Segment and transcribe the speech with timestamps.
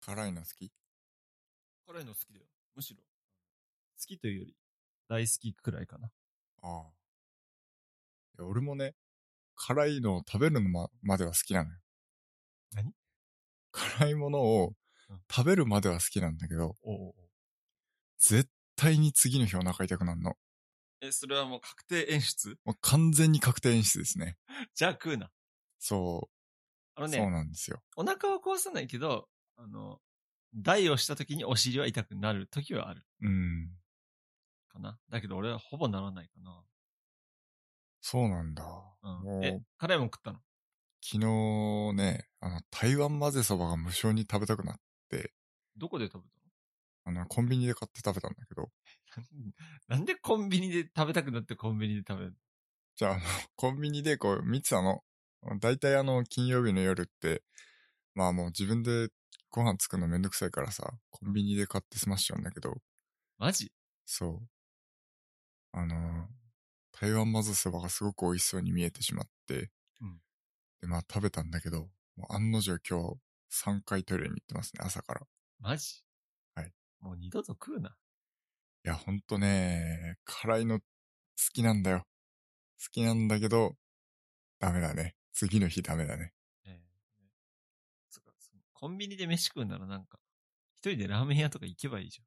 [0.00, 0.72] 辛いの好き？
[1.86, 2.46] 辛いの好きだよ。
[2.74, 3.02] むしろ。
[3.02, 3.04] 好
[4.06, 4.56] きというより、
[5.08, 6.10] 大好きくらいかな。
[6.62, 6.90] ああ。
[8.38, 8.94] いや、俺もね、
[9.56, 11.78] 辛いのを食べるのままでは好きなのよ。
[12.72, 12.92] 何？
[13.72, 14.72] 辛いものを
[15.10, 17.14] うん食べるまでは好きなんだけど、おうおう
[18.18, 20.36] 絶対に次の日お腹痛くなるの。
[21.00, 22.56] え、それはもう確定演出？
[22.64, 24.38] もう完全に確定演出ですね。
[24.74, 25.30] じゃあ食うな。
[25.78, 26.30] そ
[26.96, 27.82] う、あのね、そうなんですよ。
[27.96, 29.28] お腹は壊さないけど、
[29.62, 30.00] あの、
[30.54, 33.70] 台をした時にお尻は痛くなる時はあるうん。
[34.68, 34.98] かな。
[35.10, 36.62] だけど俺はほぼならないかな。
[38.00, 38.64] そうなんだ。
[39.02, 39.44] うん。
[39.44, 40.40] え、辛いもん食ったの？
[41.02, 44.76] 昨日ね、あの、台湾混ぜそばが無償に食べたくなっ
[45.08, 45.32] て、
[45.76, 46.24] どこで食べ
[47.04, 48.70] あの、コンビニで買って食べたんだけど、
[49.10, 49.26] たの
[49.88, 52.36] なんでコンビニで食べたくなってコンビニで食べる
[52.96, 53.22] じゃあ、あの、
[53.56, 55.02] コンビニでこう見てたの。
[55.58, 57.42] だいたいあの、金曜日の夜って、
[58.14, 59.08] まあもう自分で
[59.50, 62.76] ご飯作るのめんどくさいからさ、コンビニで買って済ましちゃうんだけど、
[63.38, 63.72] マジ？
[64.06, 64.48] そう。
[65.72, 66.28] あの、
[66.92, 69.70] 台湾混ぜそばがすごく美味しそうに見えてしまって、
[70.00, 70.18] うん
[70.80, 73.16] で、まあ食べたんだけど、もう案の定今日
[73.50, 75.20] 3回トイレに行ってますね、朝から。
[75.20, 75.24] い
[75.60, 76.02] マジ？
[76.54, 76.72] はい。
[77.00, 77.96] もう二度と食うな。
[78.82, 80.84] や、ほんとね、辛いの好
[81.52, 82.06] きなんだよ。
[82.82, 83.74] 好きなんだけど、
[84.58, 85.14] ダメだね。
[85.32, 86.32] 次の日ダメだね。
[88.80, 90.18] コンビニで飯食うならなんか、
[90.80, 92.22] 一人でラーメン屋とか行けばいいじ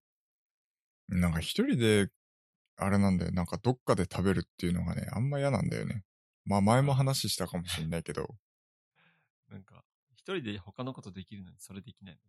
[1.10, 2.10] なんか一人で、
[2.78, 3.32] あれなんだよ。
[3.32, 6.04] なんかどっかで食べるっていうのがね、あんま嫌なんだよね。
[6.46, 9.54] まあ前も話したかもしれないけど、ゃん。
[9.54, 12.22] なんか、一人で他のことできるのにそれできないんだ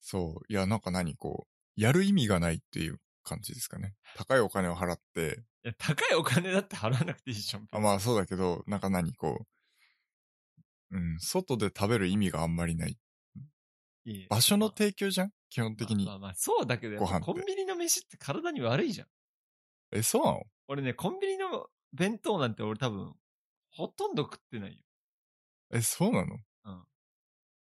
[0.00, 0.52] そう。
[0.52, 3.94] いや、なんか何こう、やる意味がないっていう感じですかね。
[4.16, 5.42] 高いお金を払って、けど。
[5.42, 7.68] いや、高いお金だって払わなくていいじゃん。
[7.70, 9.46] あまあそうだけど、なんか何こう、
[10.94, 12.96] うん、外で食べる意味があんまりない。
[14.04, 15.32] いい場所のまあ提供じゃん？
[15.50, 16.18] 基本的にまあ。
[16.18, 19.08] まあまあ、そうだけど、コンビニの飯って体に悪いじゃん。
[19.92, 20.42] え、そうなの？
[20.68, 23.12] 俺ね、コンビニの弁当なんて俺多分、
[23.70, 24.78] ほとんど食ってないよ。
[25.72, 26.38] え、そうなの？
[26.64, 26.84] うん。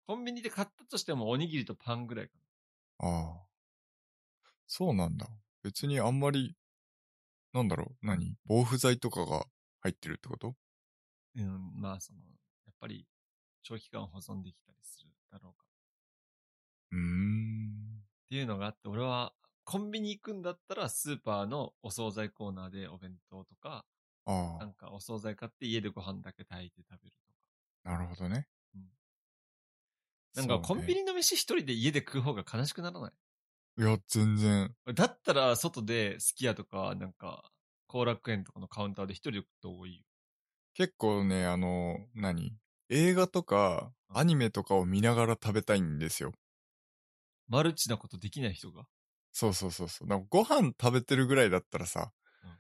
[0.06, 2.34] コンビニで買ったとしてもおにぎりとパンぐらいか
[3.00, 3.42] ああ。
[4.68, 5.28] そうなんだ。
[5.64, 6.56] 別にあんまり、
[7.54, 8.36] なんだろう、何？
[8.46, 9.46] 防腐剤とかが
[9.80, 10.56] 入ってるってこと？
[11.36, 11.44] な。
[11.46, 13.08] うん、まあその、やっぱり、
[13.64, 15.66] 長期間保存できたりするだろうか。
[16.92, 18.04] うーん。
[18.26, 19.34] っていうのがあって、俺は、
[19.66, 23.86] コンビニ行くんだったら、スーパーのお惣菜コーナーでお弁当とか、
[24.28, 27.40] あなんかお惣菜買って家でご飯だけ炊いて食べるとか。
[27.86, 28.48] あ、なるほどね。
[28.76, 28.94] うん
[30.36, 33.12] なんかコンビニの飯一人で家で食う方が悲しくならない？
[33.12, 33.18] ニ
[33.78, 34.76] いや、全然。
[34.96, 37.52] だったら、外でスキヤとか、なんか、
[37.88, 40.04] 後楽園とかのカウンターで一人で食った方がいいよ。
[40.76, 42.58] 結構ね、あの、何？
[42.90, 46.34] 映画とか、うんアニメとかを見ながら食べたいんですよ。
[47.48, 48.86] マルチなことできない人が？
[49.34, 50.08] そうそうそうそう。
[50.08, 52.14] なんかご飯食べてるぐらいだったらさ、
[52.44, 52.58] うん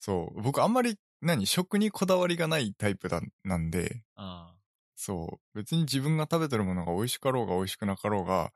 [0.00, 4.54] そう、僕あんまり、何食にこだわりがないタイプだ、なんで、あ
[4.96, 8.52] そう、別に自分が食べてるものが美味しかろうが美味しくなかろうが、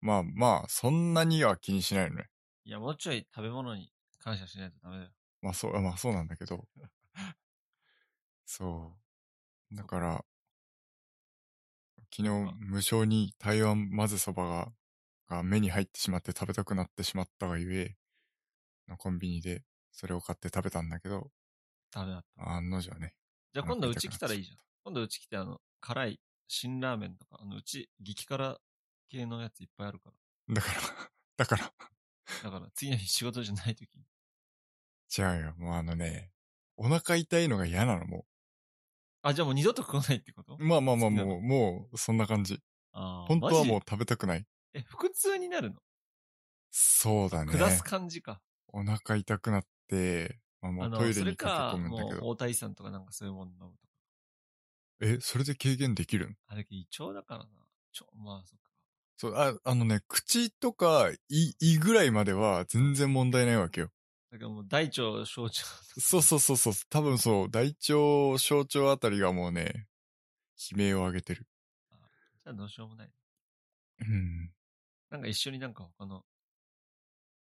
[0.00, 2.30] まあまあ、そんなには気にしないのね。
[2.64, 5.10] いや、もうちょい食べ物に感謝しないとダメだよ。
[5.42, 6.64] まあそう、まあそうなんだけど。
[8.46, 8.96] そ
[9.72, 9.76] う。
[9.76, 10.24] だから、
[12.16, 12.28] 昨日
[12.60, 14.72] 無償に台湾混ぜそばが、
[15.28, 17.96] が目に入ってしまって食べたくなってしまったがゆえ、
[18.98, 21.32] コンビニでそれを買って食べたんだけど、
[21.90, 22.50] ダメだった。
[22.52, 23.14] 案の定ね。
[23.52, 24.58] じゃあ今度うち来たらいいじゃん。
[24.84, 28.58] 今度うち来て、あの、辛い辛ラーメンとか、あの、うち激辛
[29.08, 30.10] 系のやついっぱいあるか
[30.48, 30.54] ら。
[30.54, 30.80] だから、
[31.36, 31.72] だから、
[32.44, 34.04] だから次の日仕事じゃない時に。
[35.18, 35.54] 違うよ。
[35.56, 36.30] もうあのね、
[36.76, 38.24] お腹痛いのが嫌なの、も
[39.26, 40.56] あ、じゃあもう二度と食わないってこと？
[40.58, 40.64] う。
[40.64, 42.60] まあまあまあ、もう、もう、そんな感じ。
[42.92, 44.44] あー本当はもうマジ食べたくない。
[44.74, 45.80] え、腹痛になるの？
[46.70, 47.52] そうだね。
[47.52, 48.42] 下す感じか。
[48.68, 52.20] お腹痛くなって、まあ、もうトイレそれに駆けか、込むんだけど。
[52.20, 53.92] もう大体さんとかなんかそういうもの飲むとか。
[55.00, 56.34] え、それで軽減できるの？
[56.48, 57.50] あれ、胃腸だからな。
[57.92, 58.70] ちょ、まあそっか。
[59.16, 63.90] そう、あ、あのね、口とか胃、胃ぐらいまでは全然問題ないわけよ。
[64.34, 65.52] だからもう大腸、小腸。
[65.96, 66.72] そうそうそうそう。
[66.90, 69.86] 多分そう、大腸、小腸あたりがもうね、
[70.72, 71.46] 悲鳴を上げてる。
[72.42, 73.12] じゃあどうしようもない。
[74.00, 74.50] うん。
[75.08, 76.24] なんか一緒になんか他の、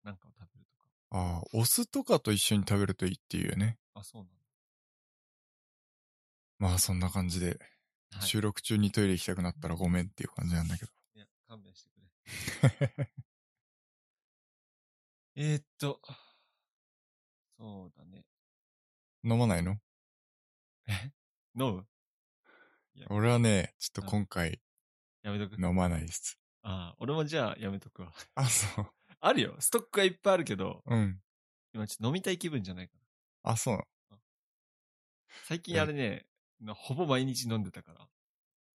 [0.03, 0.89] なんかを食べるとか。
[1.11, 3.79] ああ、お酢とかと一緒に食べるといいっていうよね。
[3.95, 4.33] あ、そうなん
[6.59, 7.55] まあそんな感じで、
[8.11, 8.19] だ。
[8.19, 8.27] はい。
[8.27, 10.91] 収録中にトイレ行きたくなったらごめんっていう感じなんだけど。
[11.15, 13.13] いや、勘弁してくれ。
[15.37, 16.01] えーっと、
[17.61, 18.25] そうだね。
[19.23, 19.77] 飲まないの？
[20.89, 21.13] え？
[21.55, 21.87] 飲む？
[23.11, 24.63] 俺はね、ちょっと今回
[25.23, 25.61] やめとく。
[25.61, 26.39] 飲まないです。
[26.63, 28.13] ああ、俺もじゃあやめとくわ。
[28.35, 28.87] あ、そう。
[29.21, 29.57] あるよ。
[29.61, 31.21] ストックはいっぱいあるけど、うん。
[31.75, 32.97] 今ちょっと飲みたい気分じゃないか
[33.43, 33.87] あ、そうなの？
[34.17, 34.19] ら。
[35.45, 36.27] 最近あれね、
[36.61, 38.09] なほぼ毎日飲んでたから。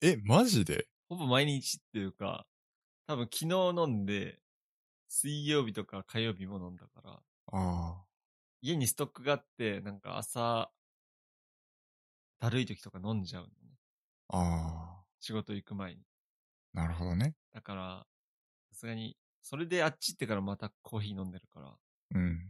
[0.02, 0.88] え、マジで？
[1.10, 2.46] ほぼ毎日っていうか、
[3.08, 3.46] 多分昨日
[3.76, 4.40] 飲んで、
[5.08, 8.06] 水曜日とか火曜日も飲んだから、あ
[8.66, 10.72] 家にストックがあって、なんか朝、
[12.40, 13.54] だるい時とか飲んじゃうのね。
[14.30, 15.02] あ。
[15.02, 16.02] あ仕事行く前に。
[16.74, 16.82] あ。
[16.82, 17.36] なるほどね。
[17.54, 18.08] だから、
[18.72, 21.76] さすがに、それであっち行ってからまたコーヒー飲んでるから、
[22.16, 22.50] うん。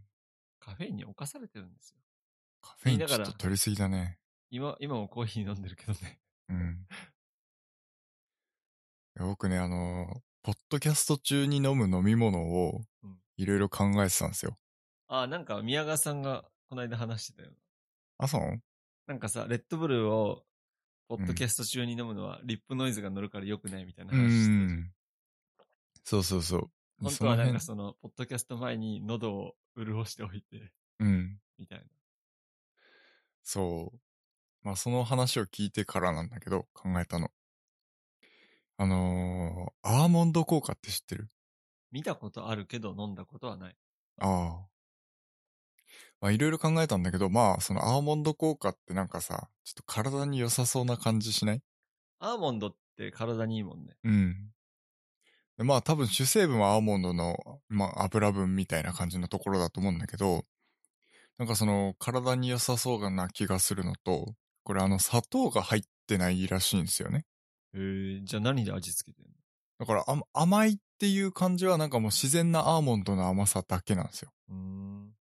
[0.62, 1.98] カフェインに侵されてるんですよ。
[2.62, 4.18] カフェインちょっと取りすぎだね。
[4.50, 6.22] 今、今もコーヒー飲んでるけどね。
[6.48, 6.88] うん。
[9.20, 14.58] 僕ね、あの、ポッドキャスト中に飲む飲み物をうんいろいろ考えてたんですよ。
[15.08, 17.52] あ、なんか宮川さんがこの間話してたよ。
[18.18, 18.62] あ、そう？
[19.08, 20.44] なんかさ、レッドブルを、
[21.08, 24.84] ポッドキャスト中に飲むのは、リップノイズが乗るから良くないみたいなう話して
[25.58, 25.64] た。
[26.04, 26.72] そうそうそう。
[27.02, 31.40] 本当はなんかそその、ポッドキャスト前に喉を潤しておいて、うん。
[31.60, 31.86] みたいな。
[33.44, 34.00] そう。
[34.64, 37.30] まあその話を聞いてからなんだけど、考えたの。
[38.78, 41.30] あのー、アーモンド効果って知ってる？
[41.92, 43.76] 見たことあるけど飲んだことはない。
[44.20, 44.66] ああ。
[46.22, 51.62] まあいろいろ考えたんだけど、まあそのアーモンド効果ってなんかさ、ちょっと体に良さそうな感じしない？
[52.20, 53.98] アーモンドって体にいいもんね。
[54.04, 54.52] うん。
[55.58, 57.38] でまあ多分主成分はアーモンドの、
[57.70, 60.46] まあ油分みたいな感じのところだと思うんだけど、
[61.38, 67.26] なんかその体に良さそうな気がするのと、これあの砂糖が入ってないらしいんですよね。
[67.74, 69.32] へえ、じゃあ何で味付けてんの？
[69.80, 74.32] だから甘甘いっていう感じはなんかもう自然なアーモンドの甘さだけなんですよ。
[74.50, 75.16] うーん。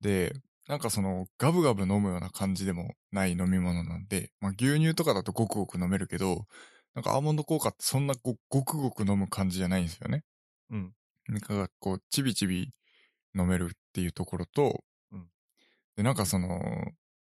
[0.00, 0.32] で、
[0.68, 6.46] なんかそのガブガブ飲むような感じでもない飲み物なんで、まあ牛乳とかだとごくごく飲めるけど、
[6.94, 10.24] なんかアーモンド効果ってそんなごごくごく飲む感じじゃないんですよね。
[10.70, 10.92] うん。
[11.28, 12.72] なんかこう、ちびちび
[13.38, 15.26] 飲めるっていうところと、うん
[15.96, 16.60] で、なんかその、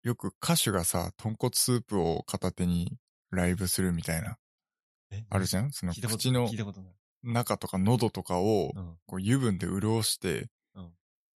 [0.04, 2.98] よく歌手がさ、豚骨スープを片手に
[3.32, 4.38] ライブするみたいな、
[5.12, 5.72] えあるじゃん？
[5.72, 6.50] その口の。
[7.24, 8.98] 中とか喉とかを、うん。
[9.06, 10.48] こう油分で潤してうん、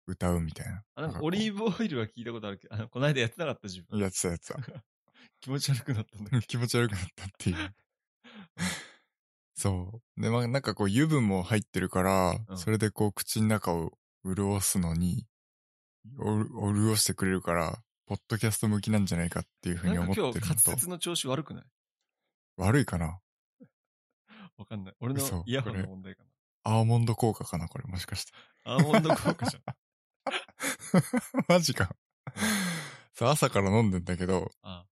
[0.08, 0.82] 歌うみたいな。
[0.94, 4.00] あ、なオリーブオイルは聞いたことあるけど、あの、この間やってなかった自分。
[4.00, 4.58] やってたやってた。
[5.40, 6.37] 気持ち悪くなったんだけ？
[6.37, 6.43] ど。
[6.49, 7.75] 気持ち悪くなったっていう。
[9.55, 10.20] そう。
[10.20, 15.26] で、まあなんかこう油分も入ってるから、うんそれでこう口の中を潤すのに、
[16.06, 21.64] 潤してくれるから、ポッドキャスト向きなんじゃないかっていうふうに思ってなんか今日るのと、滑舌の調子悪くない？
[22.56, 23.20] 悪いかな
[24.56, 24.94] わかんない。
[25.00, 26.25] 俺の嘘イヤホンの問題か
[26.64, 28.32] アーモンド効果かなこれもしかして。
[28.64, 28.75] な。
[28.75, 29.62] アーモンド効果じゃん。
[31.49, 31.94] マジか。
[33.20, 34.87] 朝から飲んでんだけど、あ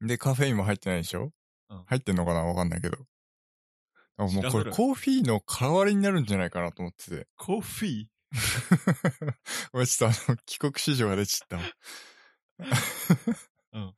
[0.00, 1.32] で、カフェインも入ってないでしょ、
[1.68, 1.84] うん。
[1.86, 2.44] 入ってんのかな？
[2.44, 2.96] わかんないけど。
[4.16, 7.26] あもうこれコーヒーの代わりになるんじゃないかなと思ってて。
[7.36, 8.08] コーヒ
[9.72, 11.62] 俺ちょっとあの、帰国子女が出ちゃったわ。
[13.72, 13.94] うん。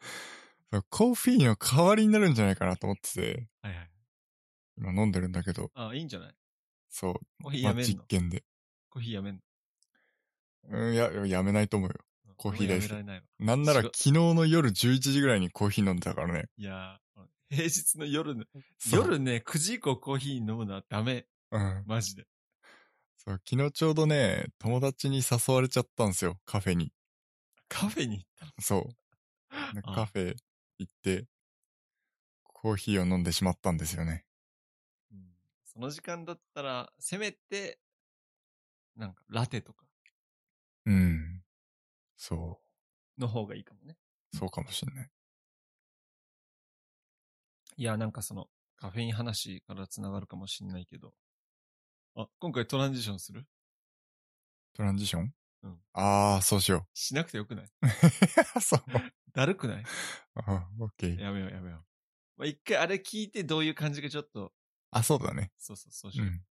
[0.89, 3.91] コーヒーの代わりになるんじゃないかなと思ってて、ーはいはい。
[4.79, 6.35] 今飲んでるんだけど、あ、いいんじゃない？
[6.89, 8.45] そう、コーヒーまあやめんの、実験で。
[8.89, 9.41] コーヒーやめんの？
[10.69, 11.95] うん、や、やめないと思うよ。
[11.99, 13.23] うんコーヒー大好きやめられないわ。
[13.39, 16.47] なんなら仕昨日の夜11時ぐらいにコーヒー飲んでたからね。
[16.57, 18.47] いやー、平日の夜ね、
[18.79, 21.27] そう夜ね、9時以降コーヒー飲むのはダメ。
[21.51, 21.85] うん。
[21.87, 22.27] マジで。
[23.19, 26.93] そう、昨日ちょうどね、友達に誘われちゃったんですよ、カフェに。
[27.69, 28.53] カフェに行ったの？
[28.61, 28.97] そう。
[29.75, 30.37] であカフェ
[30.79, 31.27] 行って、
[32.43, 34.25] コーヒーを飲んでしまったんですよね。
[35.13, 37.79] うんその時間だったら、せめて、
[38.97, 39.85] なんか、ラテとか
[40.87, 41.43] うん。
[42.17, 42.61] そ
[43.19, 43.97] の方がいいかもね。
[44.33, 44.37] う。
[44.37, 45.11] そうかもしんない。
[47.77, 51.13] いや、なんかその、カフェイン話から繋がるかもしんないけど。
[52.17, 53.47] あ、今回トランジションする？
[54.75, 55.35] トランジション？
[55.63, 57.71] うんああ、そうしよしなくてよくない？
[58.57, 58.61] う。
[58.61, 58.83] そう。
[59.33, 59.85] だるくない？
[60.35, 61.21] あオッケー。
[61.21, 61.85] やめようやめよう。
[62.37, 64.53] まあ、一回あれ聞いてどういう感じかちょっと、
[64.93, 65.51] あ、そうだね。
[65.59, 66.29] そうそうそうしよう。
[66.29, 66.45] うん。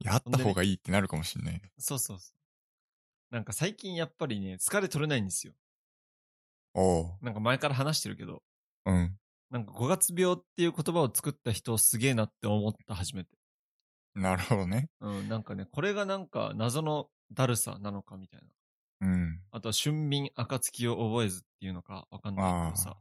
[0.00, 1.72] やった方がいいってなるかもしんないね。
[1.78, 2.35] そうそうそう。
[3.30, 5.52] なんか最近やっぱりね、疲れ取れないんですよ。
[6.74, 7.12] おう。
[7.22, 8.42] なんか前から話してるけど、
[8.84, 9.16] うん。
[9.50, 13.30] なんか5月病っていう言葉を作った人すげえなって思った初めて。
[14.14, 14.88] なるほどね。
[15.00, 18.40] うん、なんかね、これがなんか謎のだるさなのかみたい
[19.00, 19.08] な。
[19.08, 19.40] うん。
[19.50, 22.96] あとは春眠暁を覚えずっていうのかわかんないけどさ、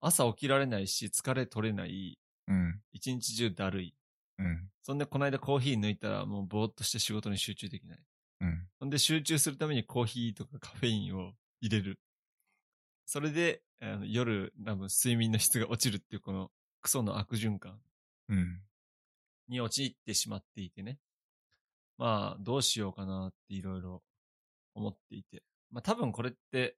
[0.00, 2.80] 朝起きられないし疲れ取れない、うん。
[2.92, 3.94] 一日中だるい。
[4.38, 4.68] うん。
[4.82, 7.98] そんでこの間コーヒー抜いたらもうぼーっとして仕事に集中できない。
[8.40, 8.90] うん。
[8.90, 11.98] で集中するためにコーヒーとかカフェインを入れる。
[13.06, 16.50] それで、あの夜、多分睡眠の質が落ちるっていうこの
[16.82, 17.80] クソの悪循環。
[18.28, 18.60] うん。
[19.48, 20.98] に陥ってしまっていてね。
[21.96, 24.02] まあ、どうしようかなっていろいろ
[24.74, 25.42] 思っていて。
[25.70, 26.76] まあ多分これって、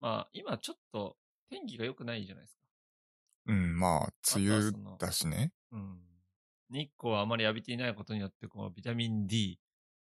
[0.00, 1.16] まあ今ちょっと
[1.50, 2.60] 天気が良くないじゃないですか。
[3.48, 5.52] うん、まあ、梅雨だしね。
[5.72, 5.98] うん。
[6.70, 9.58] 日光をあまり浴びていないことによって、こう、ビタミン D、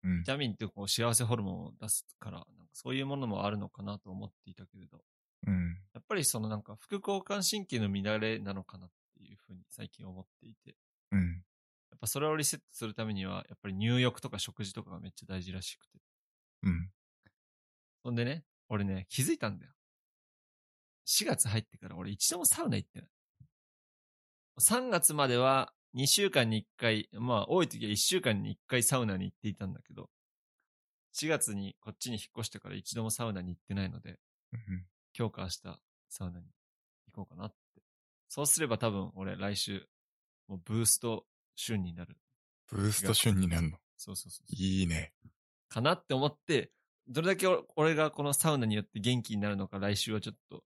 [0.05, 0.25] うんビ。
[0.25, 5.03] タミンってこう幸せホルモンを出すから、なんかそういうものもあるのかなと思っていたけれど、
[5.47, 5.79] うん。
[5.95, 10.77] やっぱりそのなんか副交感神経の乱れなのかなっていうふうに最近思っていて、
[11.13, 11.43] うん。
[11.91, 15.99] やっぱそれをリセットするためには、やっぱり入浴とか食事とかがめっちゃ大事らしくて。
[16.65, 16.91] うん。
[18.05, 19.73] ほんでね、俺ね、気づいたんだよ。
[21.07, 23.11] 4月入ってから俺一度もサウナ行ってない。
[24.61, 30.11] 3月までは2週間に1回、まあ多い時は1週間に1回サウナに行っていたんだけど、
[31.15, 34.19] 4月にこっちに引っ越してから一度もサウナに行ってないので、
[34.53, 34.87] うん
[35.19, 36.47] 今日から明日サウナに
[37.13, 37.83] 行こうかなって。
[38.29, 39.89] そうすれば多分俺来週、
[40.47, 41.27] もうブースト
[41.57, 42.17] 旬になる。
[42.71, 43.79] ブースト旬になるの。
[43.97, 44.47] そうそうそう。
[44.51, 45.15] いいね。
[45.69, 46.73] かなって思って、
[47.09, 50.63] どれだけ俺俺がこのサウナによって元気になるのか来週はちょっと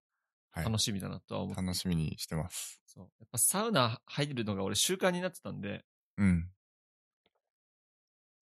[0.50, 0.64] はい。
[0.64, 2.81] 楽しみだなとは思って、楽しみにしてます。
[2.94, 3.04] そう。
[3.20, 5.84] やっぱサウナ入るのが俺習慣になってたんで、
[6.18, 6.50] うん。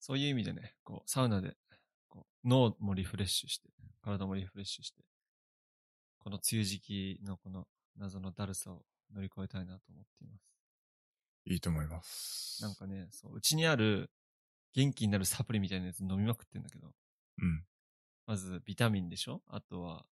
[0.00, 1.57] そういう意味でね、こう、サウナで、
[2.09, 3.69] こう、脳もリフレッシュして、
[4.02, 5.04] 体もリフレッシュして、
[6.19, 8.83] この梅雨時期のこの謎のだるさを
[9.14, 10.42] 乗り越えたいなと思っています。
[11.47, 12.61] いいと思います。
[12.62, 14.11] なんかね、そう、うちにある
[14.75, 16.88] 元気になるサプリみたいなやつ飲みまくってんだけど、
[17.40, 17.64] うん。
[18.26, 19.42] まずビタミンでしょ？
[19.47, 20.04] あとは、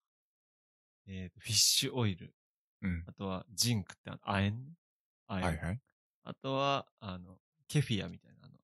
[1.07, 2.35] えー、フィッシュオイル。
[2.83, 3.05] うん。
[3.07, 4.57] あとはジンクってあの亜鉛？
[4.57, 4.63] ね
[5.27, 5.47] 亜鉛。
[5.47, 5.81] はいはい。
[6.25, 8.59] あとは、あの、ケフィアみたいな、あの、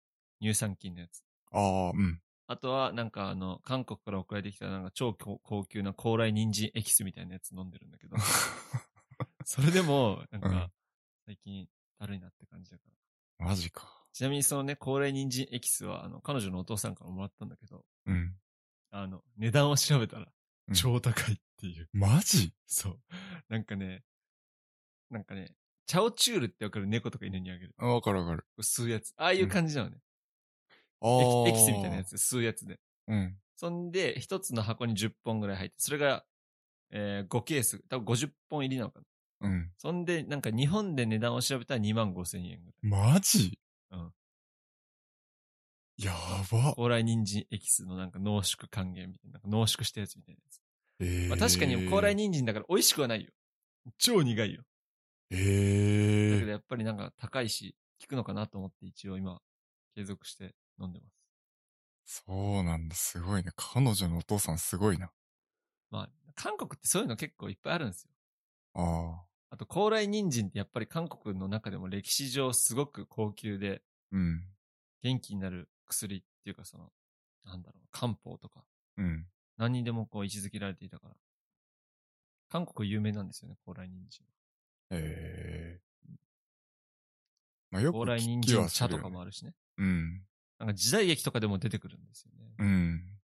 [0.41, 1.23] 乳酸菌のやつ。
[1.53, 2.21] ああ、うん。
[2.47, 8.17] あとは、なんかあの、韓国から送られてきたなんか超高高級な高麗人参エキスみたいなやつ飲んでるんだけど、
[9.45, 10.71] それでも、なんか、
[11.27, 12.85] 最近、だるいなって感じだか
[13.39, 13.47] ら。
[13.47, 13.89] マジか。
[14.13, 18.35] ちなみにそのね、高麗人参エキスは、あの、彼女のお父さんからもらったんだけど、うん。
[18.91, 20.33] あの、値段を調べたら
[20.71, 21.89] う、ん超高いっていう。
[21.93, 22.53] マジ？
[22.67, 22.99] そう。
[23.49, 24.03] なんかね、
[25.11, 25.53] なんかね、
[25.87, 27.75] チャオチュールってわかる猫とか犬にあげる。
[27.79, 28.45] あわかるわかる。
[28.63, 29.13] 吸うやつ。
[29.17, 29.99] ああいう感じなのね。
[31.01, 31.49] ああ。
[31.49, 32.79] エキスみたいなやつで吸うやつで。
[33.09, 33.37] うん。
[33.57, 36.25] そんで、一つの箱に10本ぐらい入って、それが、
[36.91, 39.01] えー、5ケース、多分50本入りなのか
[39.41, 39.49] な。
[39.49, 39.71] うん。
[39.79, 43.59] そんで、なんか日本で値段を調べたら2万5千円ぐマジ？
[43.91, 44.01] らい。
[44.03, 44.13] うん。
[45.99, 46.13] や
[46.51, 46.73] ば。
[46.75, 50.60] 高麗人参エキスのなんか濃縮還元みたいな、な濃縮したやつみたいなやつ。
[51.01, 53.31] ええまあ確かに高麗人参だから美味しくはないよ。
[53.99, 54.65] 超苦いよ。
[56.29, 59.43] だけええどやっぱりなんか高いし、効くのかなと思って一応今、
[59.95, 61.13] 継続して飲んでます。
[62.05, 62.95] そうなんだ。
[62.95, 63.53] すごいね。
[63.57, 65.13] 彼女のお父さんすごいな。
[65.91, 68.11] まあ、韓国ってそういうの結構いっぱいあるんですよ。
[68.75, 69.31] ああ。
[69.51, 74.45] あと、高麗人参ってやっぱり韓国の中でも歴史上すごく高級でうん。
[75.03, 76.93] 元気になる薬っていうかその、
[77.45, 78.65] なんだろう、漢方とか
[78.97, 79.27] うん。
[79.61, 81.15] 何にでもこう位置づけられていたから。
[82.49, 84.27] 韓国有名なんですよね、高麗人参。
[84.91, 85.81] ええ
[87.71, 89.55] まあよく高麗人参茶とかもあるしね。
[89.77, 90.23] うん。
[90.59, 92.55] なんか時代劇とかでも出てくるんですよね。
[92.59, 93.21] うん。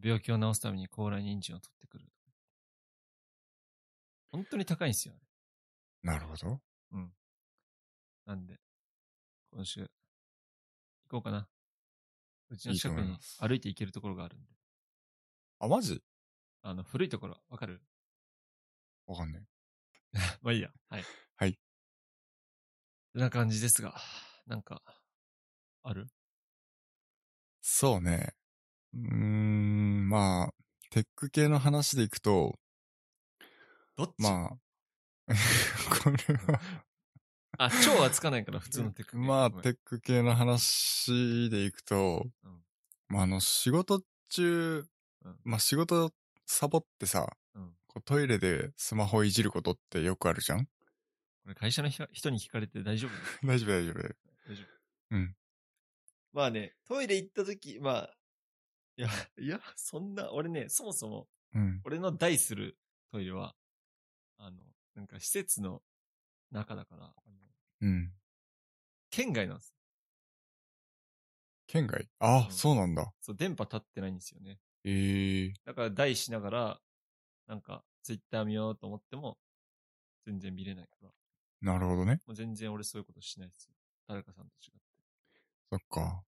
[0.00, 2.06] 病気を治すために高麗人参を取ってくる。
[4.30, 5.14] 本当に高いんですよ。
[6.04, 6.60] なるほど。
[6.92, 7.12] うん。
[8.24, 8.60] なんで、
[9.50, 9.88] 今週、行
[11.08, 11.48] こうかな。
[12.50, 14.59] うちの近くに歩いて行けるところがあるんで。
[15.62, 16.02] あ、マジ
[16.62, 17.82] あの、古いところ、わかる？
[19.06, 19.42] わかんない。
[20.42, 20.70] まあいいや。
[20.88, 21.04] はい。
[21.36, 21.58] はい。
[23.14, 23.94] な感じですが、
[24.46, 24.82] なんか、
[25.82, 26.06] ある？
[27.60, 28.32] そうね。
[28.94, 30.54] うーん、まあ、
[30.90, 32.58] テック系の話でいくと、
[33.96, 34.22] どっち？
[34.22, 34.58] まあ、
[36.02, 36.60] これは、
[37.58, 39.18] あ、超はつかないから、普通のテック系。
[39.18, 42.64] まあ、テック系の話でいくと、うん
[43.08, 44.84] まあ、あの、仕事中、
[45.24, 46.12] うんまあ、仕事
[46.46, 50.66] サボってさ、うんこうトイレでスマホいじることってよくあるじゃん？
[50.66, 50.70] こ
[51.48, 53.10] れ会社の人人に聞かれて大丈夫？
[53.46, 53.94] 大丈夫大丈夫。
[54.48, 54.66] 大丈夫。
[55.10, 55.36] うん。
[56.32, 58.16] まあね、トイレ行った時、まあ、
[58.96, 59.08] いや、
[59.38, 61.80] いや、そんな、俺ね、そもそも、うん。
[61.84, 62.78] 俺の大する
[63.10, 63.56] トイレは、
[64.38, 64.62] あの、
[64.94, 65.82] なんか施設の
[66.52, 67.12] 中だから、
[67.80, 68.12] うん。
[69.10, 69.74] 県外なんです。
[71.66, 72.08] 県外？
[72.20, 73.12] あ、うんそうなんだ。
[73.20, 74.60] そう、電波立ってないんですよね。
[74.84, 76.80] ええだから大しながら、
[77.46, 79.38] なんか、ツイッター見ようと思っても、
[80.24, 81.10] 全然見れないから。
[81.60, 82.20] なるほどね。
[82.26, 83.74] もう全然俺そういうことしないですよ。
[84.08, 84.80] 誰かさんと違って。
[85.70, 86.22] そっか。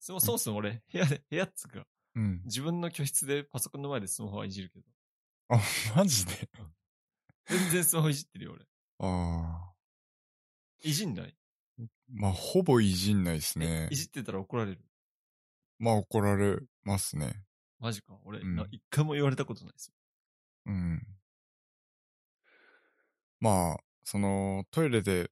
[0.00, 2.42] そもそもそも俺、部屋で、部屋っつうか、うん。
[2.44, 4.86] 自分の居室でパソコンの前でスマホはいじるけど、
[5.48, 5.60] あ、
[5.96, 6.32] マジで？
[7.48, 8.64] 全然スマホいじってるよ俺。
[8.98, 9.74] ああ。
[10.82, 11.36] いじんない？
[12.08, 13.96] まあ、ほぼいじんないですねい。
[13.96, 14.84] じってたら怒られる？
[15.78, 17.42] まあ、怒られますね。
[17.84, 18.18] マジか。
[18.24, 19.92] 俺、うんな一回も言われたことないです
[20.64, 21.02] うん。
[23.40, 25.30] まあ、その、トイレで、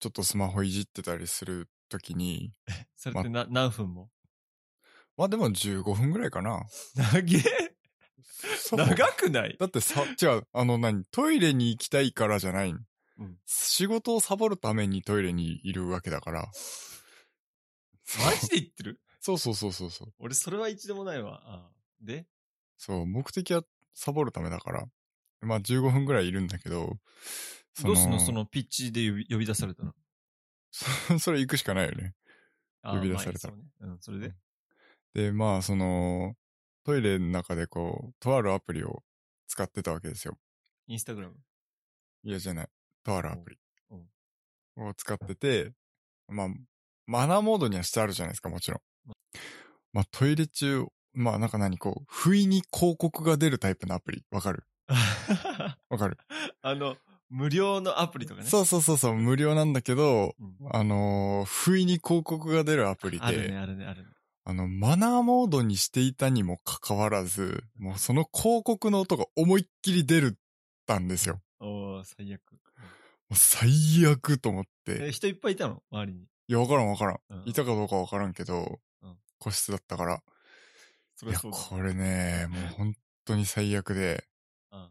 [0.00, 2.52] ちょっとスマホいじってたりするときに、
[2.96, 4.10] それってな、何分も？
[5.16, 6.60] まあでも15分ぐらいかな。
[6.96, 7.22] 長え
[8.58, 9.56] そう長くない？
[9.56, 16.50] だってさ、違う、あの何、トイレに行きたいからじゃない、うん仕事をサボるためにトイレにいるわけだから。
[18.24, 19.00] マジで言ってる？
[19.20, 20.12] そうそうそうそうそう。
[20.18, 21.40] 俺、それは一度もないわ。
[21.44, 22.26] ああで？
[22.76, 23.62] そう、目的は
[23.94, 24.86] サボるためだから。
[25.42, 26.98] まあ15分ぐらいいるんだけど、
[27.82, 28.18] どうすんの？
[28.18, 29.94] そのピッチで呼び呼び出されたら。
[30.70, 32.14] そ それ行くしかないよね。
[32.82, 33.90] 呼び出されたらまあね。
[33.92, 34.34] うん、それで？
[35.12, 36.34] で、まあその、
[36.84, 39.02] トイレの中でこう、とあるアプリを
[39.48, 40.38] 使ってたわけですよ。
[40.86, 41.36] インスタグラム？
[42.22, 42.68] いやじゃない。
[43.02, 43.58] とあるアプリ
[43.90, 44.10] うん
[44.88, 45.72] を使ってて、
[46.28, 46.48] まあ、
[47.06, 48.80] マナーモードにはしてあるじゃないですか、もちろん。
[49.92, 54.24] まあトイレ中、まあなんか何こう、不意に広告が出るタイプのアプリ。
[54.30, 54.64] わかる？
[55.88, 56.18] わかる、
[56.62, 56.96] あの、
[57.28, 58.46] 無料のアプリとかね。
[58.48, 60.56] そうそうそうそう、無料なんだけど、うん。
[60.72, 64.10] あのー不意に広告が出るアプリで、あるね、あるね、あるね。
[64.44, 70.38] あの、マナーモードにしていたにもかかわらず、もうその広告の音が思いっきり出る
[70.86, 71.40] たんですよ。
[71.60, 72.40] おー、最悪。
[73.32, 73.70] 最
[74.06, 75.08] 悪と思って。
[75.08, 75.82] え、人いっぱいいたの？
[75.92, 76.22] 周りに。
[76.22, 77.20] いや、わからんわからん。
[77.30, 78.76] うんいたかどうかわからんけど、うん
[79.40, 80.22] 個室だったから。
[81.22, 81.40] いや。
[81.40, 82.94] これね、もう本
[83.24, 84.24] 当に最悪で、
[84.70, 84.90] うん。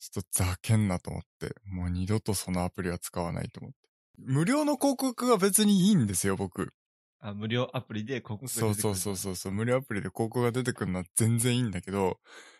[0.00, 3.76] ちょっとざけんなと思って、もう二度とそのアプリは使わないと思って。
[4.16, 6.72] 無料の広告は別にいいんですよ、僕。
[7.20, 12.18] あ、無料アプリで広告がそうそうそうそうそう、無料アプリで広告が出てくるのは全然いいんだけど、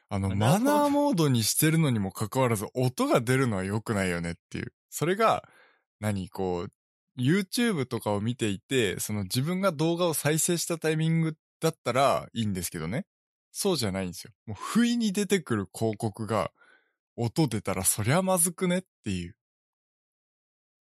[0.08, 4.72] あの、マナーモードマナーモードにしてるのにもかかわらず、音が出るのは良くないよねっていう。
[4.90, 5.48] それが、
[6.00, 6.72] 何、こう、
[7.18, 13.06] YouTube とかを見ていて、その自分が動画を再生したタイミングだったらいいんですけどね。
[13.50, 14.32] そうじゃないんですよ。
[14.46, 16.52] もう不意に出てくる広告が、
[17.16, 19.34] 音出たらそりゃまずくねっていう。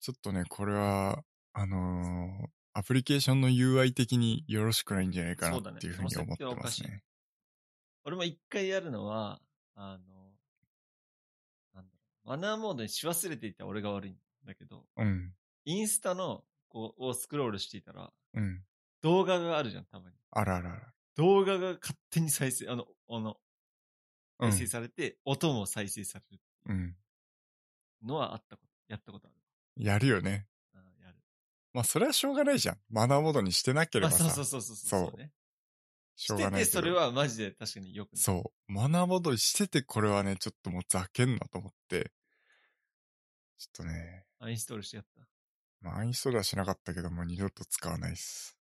[0.01, 7.03] ちょっとね、これは、あのーアプリケーションの UI 的によろしくないんじゃないかなっていうふうに思ってますその設定はおかしいね。
[8.05, 9.41] 俺も一回やるのは、
[9.75, 10.35] あの、
[11.75, 15.33] なんだろう、マナーモードにし忘れていた俺が悪いんだけど、うん。
[15.67, 18.65] インスタの、こう、をスクロールしていたら、うん。
[19.03, 20.17] 動画があるじゃん、たまに。
[20.31, 20.93] あらあらあら。
[21.17, 23.37] 動画が勝手に再生、あの、あの、
[24.39, 26.97] うん再生されて、音も再生されるうん。
[28.03, 29.37] のはあったこと、やったことある。
[29.83, 30.47] やるよね。
[30.75, 31.19] あやる。
[31.73, 32.79] まあ、それはしょうがないじゃん。
[32.91, 34.31] マナーモードにしてなけれあ、ばさ。
[34.31, 35.11] そうそうそうそう。
[35.11, 35.33] そうね。
[36.17, 36.73] しょうしてて、がないけど。
[36.73, 38.23] それはマジで確かによくない。
[38.23, 38.73] そう。
[38.73, 42.13] マナーモードにしてて、これはね、ちょっともうざけんなと思って。
[43.59, 45.27] ちょっとね、アインストールしてやった。
[45.87, 48.59] まあ、アインストールはしなかったけど、もう二度と使わないっす。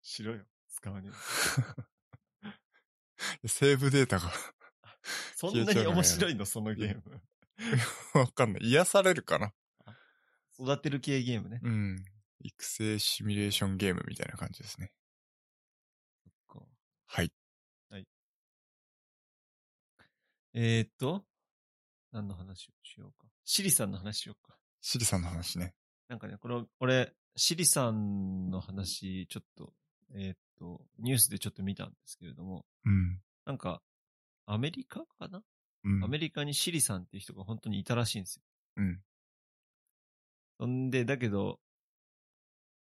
[0.00, 0.40] しろよ。
[0.70, 1.10] 使わね
[3.42, 3.46] え。
[3.46, 4.32] セーブデータが
[5.36, 7.22] そんなに面白いの、そのゲーム。
[8.18, 8.62] わかんない。
[8.62, 9.52] 癒されるかな？
[10.58, 11.60] 育てる系ゲームね。
[11.62, 12.04] うん。
[12.40, 14.92] 育成シミュレーションゲームみたいな感じですね。
[16.46, 17.32] こうはい。
[20.54, 21.24] えー、っと、
[22.10, 23.26] 何の話をしようか。
[23.44, 24.58] シリさんの話しようか。
[24.80, 25.74] シリさんの話ね。
[26.12, 29.72] なんかね、これ、俺、シリさんの話、ちょっと、
[30.14, 33.18] えーっと、ニュースでちょっと見たんですけれども、うん。
[33.46, 33.80] なんか、
[34.44, 35.42] アメリカかな、
[35.84, 36.04] うん。
[36.04, 38.42] アメリカにシリさんっていう人が本当にいたらしいんですよ。
[38.76, 39.00] うん。
[40.60, 41.58] そんで、だけど、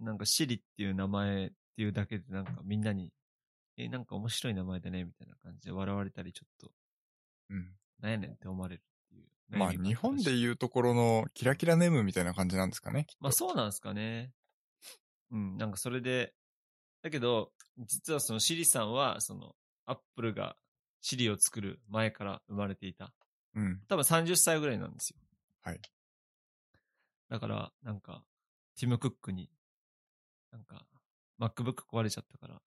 [0.02, 3.14] なんかシリっていう名前っていうだけでなんかみんなに、
[3.78, 6.70] え、なんか面白い名前だね、みたいな感じで笑われたり、ちょっと、
[7.50, 7.78] うん。
[8.02, 8.84] なんやねんって思われる。
[9.50, 13.08] まあ、日本でいうところのキラキラネームみたいな感じなんですかね。
[13.20, 14.32] まあそうなんですかね。
[15.32, 16.34] うん、なんかそれで、
[17.02, 19.56] だけど、実はそのシリさんは、その、
[19.86, 20.56] アップルが
[21.02, 23.14] シリを作る前から生まれていた。
[23.54, 23.82] うん。
[23.88, 25.20] 多分30歳ぐらいなんですよ。
[25.62, 25.82] はい。
[27.30, 28.24] だから、なんか、
[28.80, 29.50] ティム・クックに、
[30.52, 30.86] なんか、
[31.40, 32.62] MacBook 壊れちゃったから、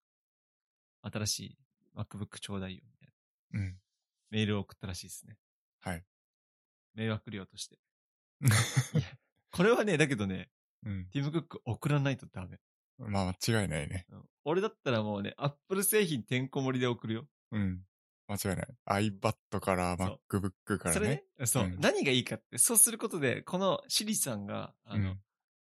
[1.02, 1.58] 新しい
[1.96, 3.08] MacBook ちょうだいよ、みたい
[3.52, 3.78] なうん。
[4.30, 5.36] メールを送ったらしいですね。
[5.80, 6.04] はい。
[6.98, 7.78] 迷惑料として。
[9.52, 10.50] これはね、だけどね、
[10.84, 11.08] うん。
[11.10, 12.58] ティム・クック送らないとダメ。
[12.98, 14.06] まあ、間違いないね。
[14.10, 17.28] うん俺だったらもうね、アップル製品てんこ盛りで送るよ。
[17.50, 17.84] うん。
[18.28, 19.10] 間違いない。
[19.10, 25.20] iPad から MacBook からそれねね。、そう、うん何がいいかって、そうすることで、このシリさんが、あの、うん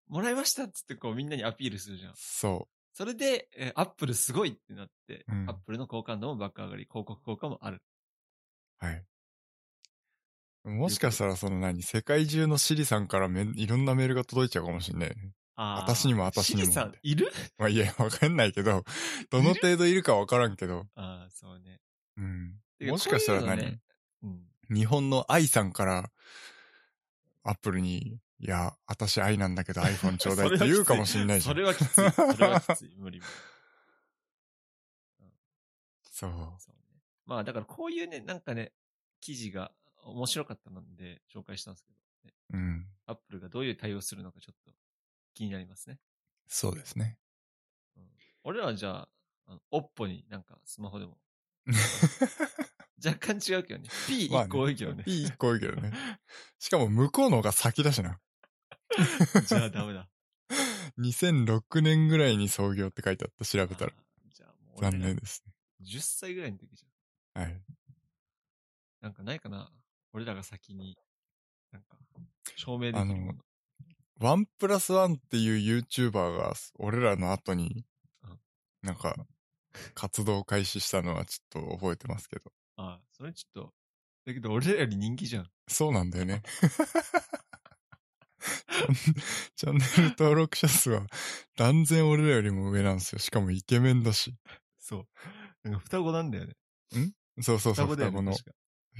[0.09, 2.13] もらいましたっつってこうみんなにアピールするじゃん。
[2.17, 7.81] そそれで、えーアップルすごいってなって、うんアップルの好感度も爆上がり、広告効果もある。
[8.83, 8.85] う。
[8.85, 9.05] はい。
[10.65, 15.17] もしかしたらその何世界中のシリさんからめいろんなメールが届いちゃうかもしんない。
[15.57, 17.33] あー私にも私にもシリさん、いる？
[17.59, 18.85] まあいや、わかんないけど、
[19.31, 21.81] どの程度いるかわからんけど、ああ、そうね。
[22.17, 22.61] うん。
[22.81, 23.81] もしかしたら何、ね
[24.23, 24.47] うん。
[24.71, 26.11] 日本の愛さんから、
[27.43, 31.55] アップルに、いや、私愛なんだけど iPhone ちょうだいって言うかもしんないじゃん。
[31.55, 32.11] それはきつい。
[32.11, 32.95] それはきつい。
[32.97, 33.27] 無理無理。
[36.05, 36.31] そう。
[36.59, 37.03] そうね。
[37.27, 38.73] まあだからこういうね、なんかね、
[39.21, 39.73] 記事が
[40.03, 41.99] 面白かったので紹介したんですけど、
[42.31, 42.87] ね、うん。
[43.07, 44.73] アップルがどういう対応するのかちょっと
[45.35, 45.99] 気になりますね。
[46.49, 47.19] そうですね。
[47.97, 48.09] うん、
[48.45, 49.09] 俺らはじゃあ、
[49.47, 51.19] あのオッポになんかスマホでも。
[53.05, 53.89] 若干違うけどね。
[54.09, 55.03] P1 個多いけどね。
[55.07, 55.93] いい一個多いけどね。
[56.59, 58.21] しかも向こうの方が先だしな。
[59.47, 60.09] じゃあダメだ。
[60.99, 63.93] 2006年ぐらいに創業って書いてあった、調べたら。
[64.33, 65.53] じゃあもう俺残ら念ですね。
[65.81, 66.87] 10歳ぐらいの時じ
[67.35, 67.45] はい。
[67.47, 67.65] ゃん。
[69.01, 69.73] なんかないかな
[70.13, 70.97] 俺らが先に、
[71.73, 71.97] なんか、
[72.57, 73.39] 証明できるもの。
[74.21, 77.85] ワンプラスワンっていう YouTuber が俺らの後に
[78.23, 78.39] うん、
[78.83, 79.17] なんか、
[79.95, 82.53] 活動開始したのはちょっと覚えてますけど。
[82.77, 83.73] ああ、それちょっと、
[84.27, 85.51] だけど俺らより人気じゃん。
[85.69, 86.43] そうなんだよね。
[89.57, 91.07] チャンネル登録者数は
[91.57, 93.19] 断然俺らよりも上なんですよ。
[93.19, 94.35] しかもイケメンだし。
[94.79, 95.07] そ
[95.65, 95.69] う。
[95.69, 96.57] なんか双子なんだよね。
[97.41, 98.05] そうそうそう、双子ね。
[98.07, 98.33] 双子の。
[98.33, 98.37] い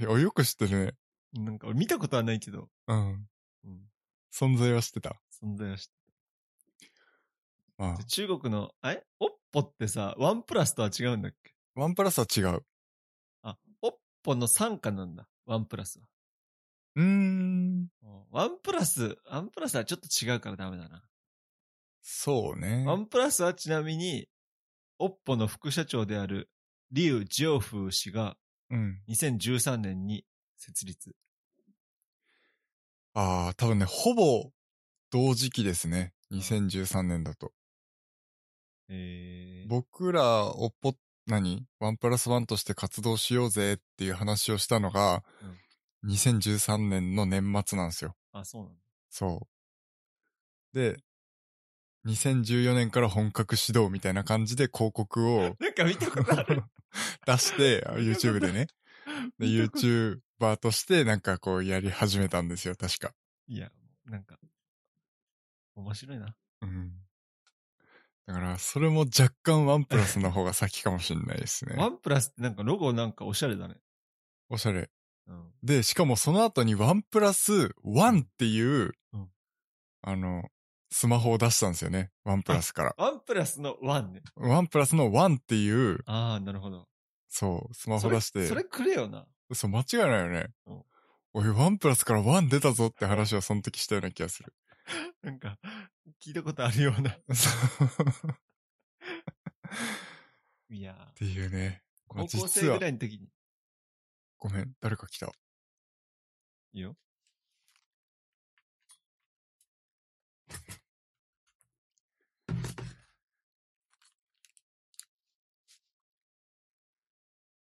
[0.03, 0.93] やよく知ってるね。
[1.33, 3.27] なんか俺見たことはないけど、うん。
[3.65, 3.81] うん。
[4.33, 5.15] 存在は知ってた？
[5.43, 5.91] 存在は知って
[7.77, 8.03] まあた。
[8.03, 9.03] 中国の、あれ？
[9.19, 11.53] オッポってさ、ワンプラスとは違うんだっけ？
[11.75, 12.63] ワンプラスは違う。
[13.41, 15.27] あ、オッポの傘下なんだ。
[15.45, 16.05] ワンプラスは。
[16.95, 17.07] うーん。
[17.07, 21.03] うんワンプラス、ワンプラスはちょっと違うからダメだな。
[22.01, 22.83] そうね。
[22.85, 24.27] ワンプラスはちなみに、
[24.99, 26.49] オッポの副社長である、
[26.91, 28.37] リュウ・ジオフー氏が
[28.69, 29.01] うん。
[29.07, 30.25] 2013年に
[30.63, 31.13] 設立。
[33.13, 34.49] ああ、多分ね、ほぼ
[35.11, 36.13] 同時期ですね。
[36.31, 37.51] 2013年だと。
[38.87, 40.93] えー、僕ら、おっぽ、
[41.27, 41.65] 何？
[41.79, 45.23] ワンプラスワンとして活動しようぜっていう話をしたのが、
[46.05, 48.15] 2013年の年末なんですよ。
[48.31, 48.79] あ、そうなんだ。
[49.09, 49.47] そ
[50.73, 50.77] う。
[50.77, 50.97] で、
[52.05, 56.63] 2014年から本格始動みたいな感じで広告を なんか見たことある。
[57.25, 58.67] 出して、あ YouTube でね。
[59.39, 63.13] で、見たことしてなんかこうやり始めたんですよ、確か。
[63.47, 63.69] いや、
[64.05, 64.37] なんか、
[65.75, 66.35] 面白いな。
[66.61, 66.91] うん。
[68.25, 71.75] だから、それも若干ワンプラスの方が先かもしれないですね。
[71.77, 73.75] ワンプラスってなんかロゴなんかおしゃれだね。
[74.49, 74.89] おしゃれ。
[75.27, 75.51] うん。
[75.63, 79.29] で、しかもその後にワンプラスワンっていう、うん
[80.05, 80.49] あの、
[80.91, 82.11] スマホを出したんですよね。
[82.23, 82.95] ワンプラスから。
[82.97, 84.21] ワンプラスのワンね。
[84.35, 86.87] ワンプラスのワンっていう、ああ、なるほど。
[87.29, 88.47] そう、スマホ出して。
[88.47, 89.25] それくれよな。
[89.53, 90.83] そう、間違いないよねうん。
[91.33, 94.53] おい、ワンプラスからワン出たぞって話をその時したような気がする。
[95.23, 95.57] なんか、
[96.21, 97.17] 聞いたことあるような。
[100.69, 101.83] いやっていうね。
[102.07, 103.29] 高校生ぐらいの時に。
[104.37, 105.27] ごめん、誰か来た。
[106.73, 106.95] いいよ。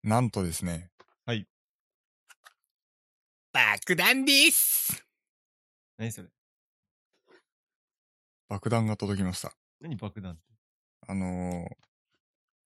[0.03, 0.91] なんとですね。
[3.55, 3.79] はい。
[3.79, 5.05] 爆弾です
[5.97, 6.29] 何それ？
[8.49, 9.53] 爆弾が届きました。
[9.81, 10.43] 何爆弾って？
[11.07, 11.69] あの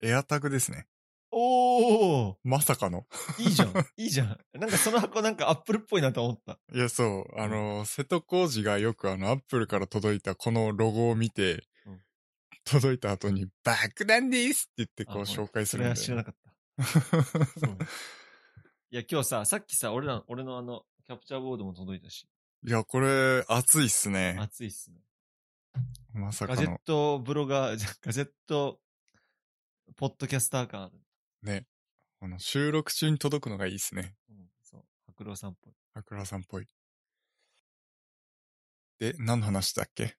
[0.01, 0.87] ー、エアタグですね。
[1.31, 3.05] おーまさかの。
[3.37, 3.69] いいじゃん。
[3.97, 4.39] いいじゃん。
[4.53, 6.59] なんかその箱なんかアップルっぽいなと思った。
[6.73, 7.39] いや、そう。
[7.39, 12.01] あのー、瀬戸康史がよくあの、アップルから届いたこのロゴを見て、うん
[12.65, 15.85] 届いた後に、爆弾ですって言ってこうあ紹介するん。
[15.85, 17.23] それは知らなかった。
[17.59, 17.77] そうね
[18.91, 22.27] いや、今日さ、さっきさ、俺ら、俺のあの、キャプチャーボードも届いたし、
[22.65, 24.35] いや、これ、熱いっすね。
[24.39, 24.97] 熱いっすね。
[26.13, 26.79] まさかガジェッの。
[26.83, 28.81] トブロガー、じ ゃガジェット、
[29.95, 30.99] ポッドキャスター感ある。
[31.43, 31.67] ね。
[32.19, 34.15] あの、収録中に届くのがいいっすね。
[34.29, 34.85] うん、そう。
[35.07, 35.73] 白郎さんっぽい。
[35.93, 36.67] 桜さんっぽい。
[38.97, 40.17] で、何の話だっけ？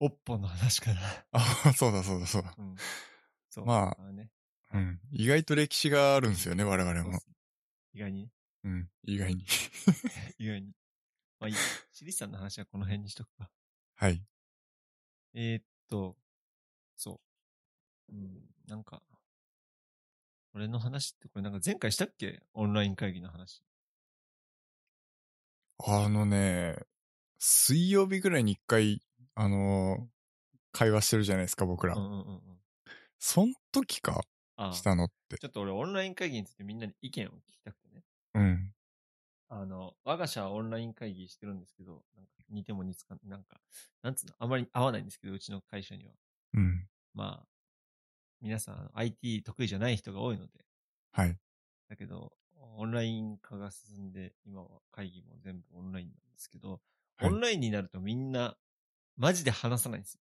[0.00, 1.00] おっぽの話かな。
[1.32, 1.40] あ、
[1.76, 2.54] そうだそうだそうだ。
[2.58, 2.76] うん。
[3.48, 3.66] そう。
[3.66, 4.30] まあね。
[4.72, 5.00] うん。
[5.12, 7.20] 意外と歴史があるんですよね、我々もそうっ。
[7.20, 7.26] す
[7.92, 8.30] 意外にね。
[8.64, 8.90] うん。
[9.04, 9.44] 意外に。
[10.38, 10.72] 意外に。
[11.38, 11.54] まあいい。
[11.92, 13.50] シリさんの話はこの辺にしとくか。
[13.94, 14.24] はい。
[15.34, 16.16] えー、っと、
[16.96, 17.20] そ
[18.08, 18.14] う。
[18.14, 19.02] うん、なんか、
[20.52, 22.42] 俺の話ってこれなんか前回したっけ？
[22.52, 23.64] オンライン会議の話。
[25.78, 26.76] あのね、
[27.38, 29.02] 水曜日ぐらいに一回、
[29.34, 30.20] あのー
[30.72, 31.96] 会話してるじゃないですか、僕ら。
[31.96, 32.60] うんうんうんうん。
[33.18, 34.24] そん時か
[34.70, 35.38] したのって。
[35.40, 38.04] ちょっと俺オンライン会議についてみんなに意見を聞きたくてね。
[38.34, 38.74] うん。
[39.48, 43.60] あの、我が社はオンライン会議してるんですけど、なんか似ても似つかん、なんか、
[44.02, 46.14] なんつうの、あまり合わないんですけど、うちの会社には。
[46.54, 46.88] うん。
[47.14, 47.48] まあ、
[48.40, 50.66] 皆さん IT 得意じゃない人が多いので、
[51.12, 51.40] はい。
[51.88, 56.80] だけど、オンライン化が進んで、今は会議も全部オンラインなんですけど、
[57.18, 58.56] はいオンラインになるとみんな、
[59.16, 60.20] マジで話さないんですよ。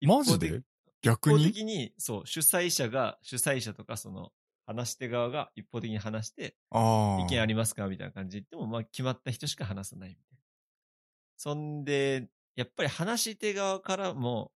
[0.00, 0.62] マジで？
[1.02, 4.32] 逆一方に的に、そう、主催者が、主催者とかその、
[4.64, 6.56] 話し手側が一方的に話して。
[6.72, 10.38] 意見ありますかみたいな感じで言っても、まあ決まった人しか話さないみたいな。
[11.36, 14.52] そんで、やっぱり話し手側からも、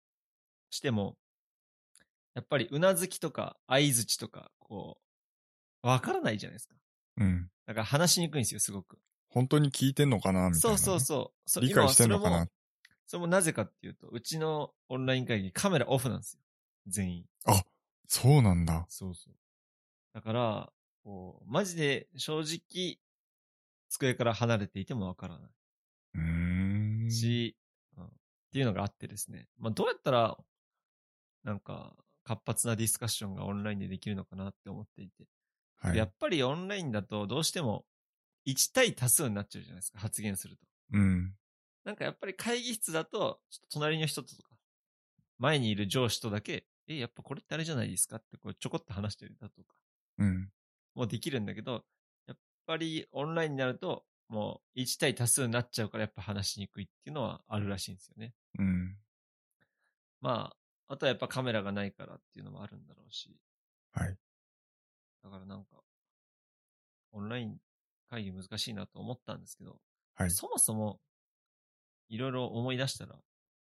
[0.69, 1.17] しても、
[2.35, 4.99] やっぱりうなずきとか相づちとか、こ
[5.83, 6.75] う、わからないじゃないですか。
[7.17, 7.49] うん。
[7.65, 8.99] だから話しにくいんですよ、すごく。
[9.29, 11.49] 本当に聞いてんのかなみたいなね、そうそうそう。
[11.49, 12.47] そ理解してんのかな今は
[13.07, 16.41] それも、なぜかっていうと、うちのオンライン会議カメラオフなんですよ。
[16.87, 17.25] 全員。
[18.07, 18.85] そうなんだ。
[18.87, 19.33] そうそう。
[20.13, 22.99] だから、こう、マジで正直、
[23.89, 25.49] 机から離れていてもわからな
[26.15, 27.07] うーん。
[27.07, 27.55] いし、
[27.97, 28.09] うんっ
[28.55, 29.49] ていうのがあってですね。
[29.57, 30.37] まあ、どうやったら、
[31.43, 35.25] なんか、活発なディスカッションがオンラインでできるのかなって思っていて。
[35.75, 35.97] はい。
[35.97, 37.85] やっぱりオンラインだとどうしても
[38.45, 40.65] 1対多数になっちゃうじゃないですか、発言すると。
[40.93, 41.33] うん。
[41.85, 44.49] なんかやっぱり会議室だと、ちょっと隣の人とか、
[45.37, 48.17] 前にいる上司とだけ、え、やっぱこれってあれじゃないですか？
[48.17, 49.75] ってこうちょこっと話してるだとか、
[50.17, 50.51] うん。
[50.95, 51.85] もうできるんだけど、
[52.27, 58.33] やっぱりオンラインになると、もう1対多数になっちゃうからやっぱ話しにくいっていうのはあるらしいんですよね。
[58.57, 58.97] うん。
[60.21, 60.51] ま
[60.87, 63.35] あ、あとはやっぱカメラがないからっていうのもあるんだろうし、
[63.91, 64.17] はい。
[65.23, 65.83] だからなんか、
[67.11, 67.57] オンライン
[68.09, 69.79] 会議難しいなと思ったんですけど、
[70.15, 70.31] はい。
[70.31, 70.99] そもそも、
[72.09, 73.15] いろいろ思い出したら、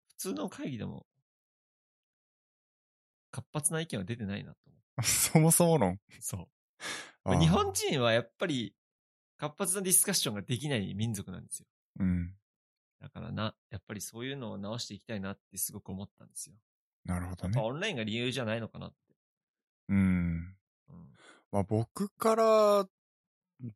[0.08, 1.06] 普通の会議でも、
[3.30, 5.02] 活発な意見は出てないなと思う。
[5.02, 6.00] そもそも論？
[6.20, 6.48] そ
[7.24, 7.38] う。
[7.38, 8.74] 日本人はやっぱり、
[9.36, 11.66] 活発なディスカッションができない民族なんですよ。
[11.98, 12.34] うん。
[13.00, 16.56] だからな、やっぱりそういうのを直していきたいなってすごく思ったんですよ。
[17.04, 17.60] なるほどね。
[17.60, 18.96] オンラインが理由じゃないのかなって。
[19.88, 20.56] うん。
[20.88, 21.12] うん。
[21.50, 22.88] まあ僕から、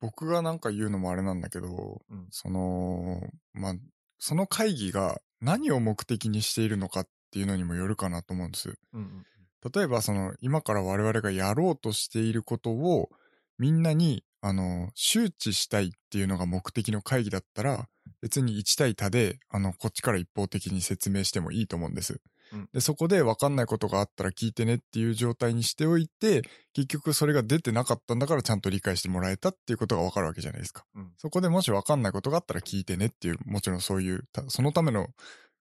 [0.01, 2.29] 僕がなんか言うのもあれなんだけど、うん。
[2.31, 3.21] その、
[3.53, 3.75] まあ、
[4.19, 8.75] その会議が何を目的にしているのかっていうのにもよるかなと思うんです。
[8.93, 9.27] うんうん。
[9.75, 13.11] 例えばその今から我々がやろうとしていることを
[13.59, 17.89] みんなにあの周知したいっていうのが目的の会議だったら
[18.21, 22.21] 別に1対多であのこっちから一方的に説明してもいいと思うんです。
[22.53, 30.85] うんでそこで分かんないことがあったら聞いてねっていう状態にしておいて結局それが出てなかったんだからちゃんと理解してもらえたっていうことが分かるわけじゃないですか。
[30.95, 31.13] うん。
[31.17, 35.09] そこでもし分かんないことがあったら聞いてねっていうもちろんそういうたそのための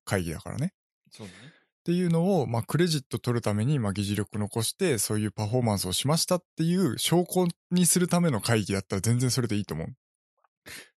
[0.04, 0.74] 会議だからね。
[1.12, 1.40] そうだね。
[1.50, 9.88] っていうのを、まあ、クレジット取るために、まあ、議事力残して、そういうパフォーマンスをしましたっていう証拠にするための会議だったら全然それでいいと思う。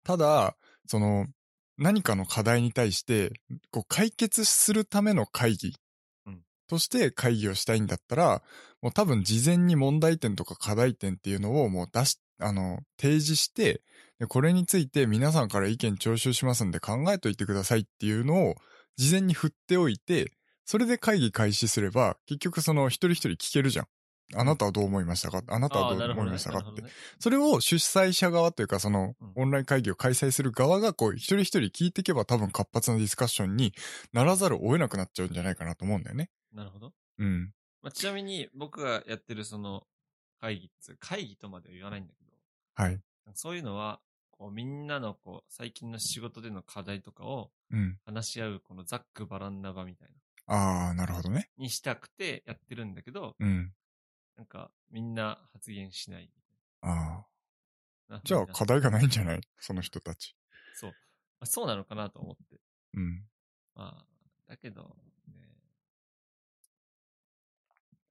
[0.06, 0.56] ただ、
[0.88, 1.28] その、
[1.78, 3.34] 何かの課題に対して、
[3.72, 5.76] こう、解決するための会議
[6.26, 8.42] うんとして会議をしたいんだったら、
[8.82, 13.82] もう多分事前に問題点とか課題点っていうのをもう出し、あの、提示して、
[14.20, 18.56] でこれについて皆さんから意見聴取しますんで考えといてくださいっていうのを
[18.96, 20.32] 事前に振っておいて、
[20.66, 23.88] それで会議開始すれば、結局その一人一人聞けるじゃん。
[24.36, 25.42] あなたはどう思いましたか？
[25.48, 26.12] あなたはどう。
[26.12, 26.60] 思いましたか？
[26.60, 26.88] ってなるほど。
[26.88, 26.94] ね。
[27.20, 33.74] それを主催者側というか、そのうんオンライン会議を開催する側が、こう、一人一人聞いていけば多分活発なディスカッションに
[34.12, 36.30] ならざるを得なくなっちゃうんじゃないかなと思うんだよね。
[36.54, 36.94] なるほど。
[37.20, 37.54] うん。
[37.82, 39.84] まあ、ちなみに僕がやってるその
[40.42, 42.32] 会議会議とまでは言わないんだけど、
[42.76, 43.00] はい。
[43.34, 47.98] そういうのは、こうみんなのこう最近の仕事での課題とかをうん。
[48.06, 50.10] 話し合うこのざっくばらんな場みたい
[50.48, 51.50] な、ああ、なるほどね。
[51.58, 53.74] にしたくてやってるんだけど、うん。
[54.38, 56.32] なんかみんな発言しない
[56.82, 57.26] あ
[58.10, 58.22] あ。
[58.24, 59.42] じゃあ課題がないんじゃない？
[59.60, 60.36] その人たち。
[60.76, 60.92] そう。
[60.92, 60.96] ま
[61.42, 62.62] あ、そうなのかなと思って。
[62.94, 63.28] うん。
[63.76, 64.08] まあ、
[64.48, 64.96] だけど、
[65.28, 65.36] ね、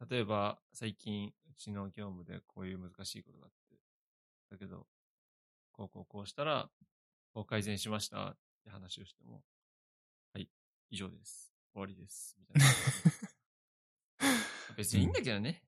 [0.09, 3.77] 例えば、最近、うちの業務でこういう難しいことがあって、
[4.51, 4.87] だけど、
[5.73, 6.71] こうこうこうしたら、
[7.33, 9.43] こう改善しましたって話をしても、
[10.35, 10.51] はい、
[10.91, 11.53] 以上です。
[11.73, 12.37] 終わりです。
[12.39, 12.67] みたいな。
[14.77, 15.63] 別にいいんだけどね。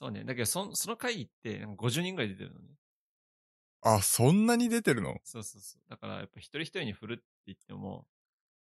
[0.00, 0.24] そうね。
[0.24, 2.68] だけど、そその会議って、なんか50人ぐらい出てるのね。
[3.82, 5.18] あ、そんなに出てるの？
[5.24, 5.82] そうそうそう。
[5.90, 8.06] だから、やっぱ一人一人に振るって言っても、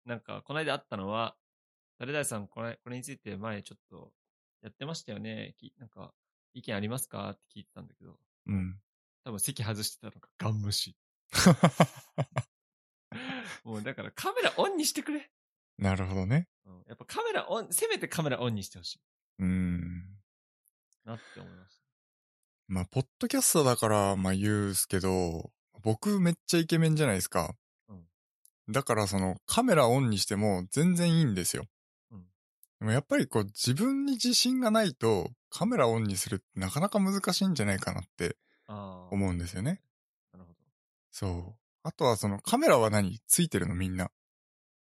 [0.05, 1.37] なんか、この間あったのは、
[1.99, 4.13] 誰々さん、これ、これについて前ちょっと
[4.63, 5.55] やってましたよね。
[5.59, 6.15] きなんか、
[6.55, 7.31] 意見ありますか？
[7.31, 8.81] って聞いてたんだけど、うん。
[9.25, 10.97] 多分席外してたのがガン無視。
[13.65, 15.29] もうだからカメラオンにしてくれ。
[15.79, 16.49] なるほどね。
[16.65, 19.01] うん、やっぱカメラオン、せめてカメラオンにしてほしい。
[19.41, 20.16] うん。
[21.07, 21.81] なって思いまし
[22.69, 25.51] まあ、ポッドキャストだから、まあ言うすけど、
[25.83, 27.55] 僕めっちゃイケメンじゃないですか。
[27.89, 28.03] うん
[28.69, 31.67] だからそのカメラオンにしても全然いいんですよ。
[32.11, 32.25] うん
[32.81, 39.15] でもやっぱりこう自分に自信がないとカメラオンにするってなかなか難しいんじゃないかなってああ。
[39.15, 39.81] 思うんですよね。
[40.33, 40.59] なるほど。
[41.13, 41.55] そう。
[41.85, 43.21] あとはそのカメラは何？
[43.29, 44.11] ついてるのみんな。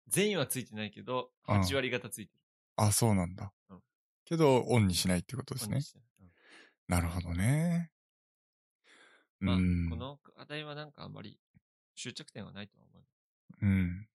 [0.10, 2.40] 全員はついてないけど、うん8割方ついてる。
[2.76, 3.54] あ、そうなんだ。
[3.70, 3.80] うん
[4.26, 5.84] けどオンにしないってことですねオンに。
[5.84, 6.09] してるうん
[6.90, 7.92] なるほどね。
[9.42, 9.96] うまあ、んこ。
[9.96, 11.40] の課題はなんかあんまり
[11.96, 13.66] 終着点はないとは思う。
[13.66, 14.08] うん。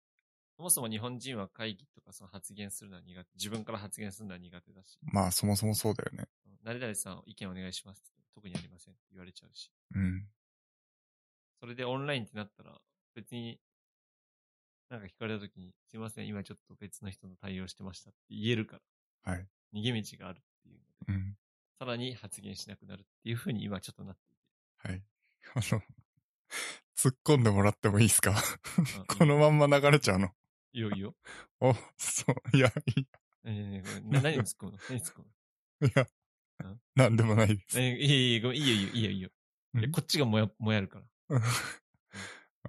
[0.57, 3.31] そもそも日本人は会議とかその発言するのは苦手。
[3.37, 4.99] 自分から発言するのは苦手だし。
[5.03, 6.27] まあそもそもそうだよね。
[6.65, 9.71] 誰々さん意見お願いしますって特にありませんって言われちゃうし。
[9.95, 10.27] うん。
[11.61, 12.79] それでオンラインってなったら、
[13.15, 13.61] 別に、
[14.91, 18.81] なんか聞かれた時に、すいません、今ちょっと別の人の対応してましたって言えるか
[19.25, 19.33] ら。
[19.33, 19.49] はい。
[19.73, 21.37] 逃げ道があるっていうので、うん。
[21.79, 24.89] さらに発言しなくなるっていう風に今ちょっとなっていて。
[24.89, 25.03] はい。
[25.55, 25.83] あの、
[26.97, 28.35] 突っ込んでもらってもいいですか？
[28.37, 30.29] あ このまんま流れちゃうの。
[30.73, 31.15] いいよいいよ。
[31.61, 33.07] お、そう、いや、い
[33.45, 34.79] えー、何に突っ込むの？
[34.89, 35.27] 何に突っ込む
[35.81, 35.89] の？
[35.89, 36.07] いや
[36.61, 37.81] うん、なんでもないです。
[37.81, 39.29] えー、いいよいいよいいよいいよいいよいいよ。
[39.75, 41.41] いやうんこっちがもや、もやるから。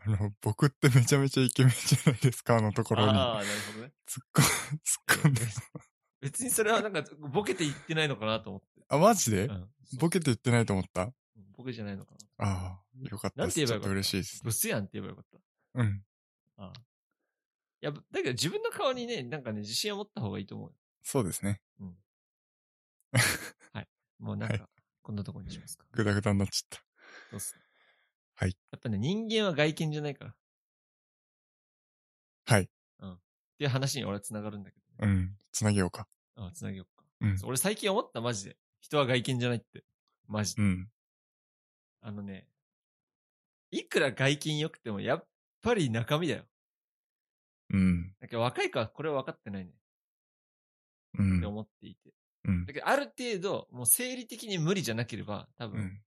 [0.02, 3.18] あの、僕ってめちゃめちゃイケメンじゃないですか、あのところに。
[3.18, 3.94] ああ、なるほどね。
[4.08, 5.42] 突っ込ん、突っ込んで。
[6.26, 8.68] 別にそれはなんか、ボケて言ってないのかなと思って。
[8.90, 9.46] あ、マジで？
[9.46, 9.70] うん。
[10.00, 11.04] ボケて言ってないと思った？
[11.04, 11.14] うん
[11.56, 12.46] ボケじゃないのかな。
[12.48, 13.42] ああ、よかった。
[13.44, 13.90] なんて言えばよかった？
[13.90, 14.42] ちょっと嬉しいです。
[14.44, 15.82] ブスやんって言えばよかった。
[15.82, 16.04] うん。
[16.58, 16.74] ああ。
[17.82, 20.74] いや、だけど自分の顔にね、なんかね、自信を持った方がいいと思うよ。
[21.04, 21.62] そうですね。
[21.80, 21.96] うん。
[23.74, 23.88] はい。
[24.20, 24.70] もうなんはか、
[25.04, 25.86] こんなとこにしますか。
[25.92, 26.80] ぐだぐだになっちゃっ
[27.30, 27.56] そうっす。
[28.36, 28.58] はい。
[28.72, 30.36] やっぱね、人間は外見じゃないから。
[32.46, 32.56] た。
[32.56, 32.64] はい。
[32.64, 32.68] っ
[33.58, 35.14] ていう話に俺は繋がるんだけど、ね。
[35.14, 35.38] うん。
[35.54, 36.08] つなげようか。
[36.36, 37.06] ああ、繋げようか。
[37.22, 38.58] うんそう俺最近思った、マジで。
[38.82, 39.84] 人は外見じゃないって。
[40.28, 40.62] マジで。
[40.62, 40.90] うん。
[42.02, 42.48] あのね、
[43.72, 45.28] いくら外見良くても、やっ
[45.62, 46.44] ぱり中身だよ。
[47.74, 48.14] うん。
[48.20, 49.72] だけど若い子はこれは分かってないね。
[51.18, 51.46] うんって。
[51.46, 52.14] 思っていて。
[52.46, 52.74] うんだ。
[52.74, 56.02] けど、ある程度、もう生理的に無理じゃなければ、多分、うん。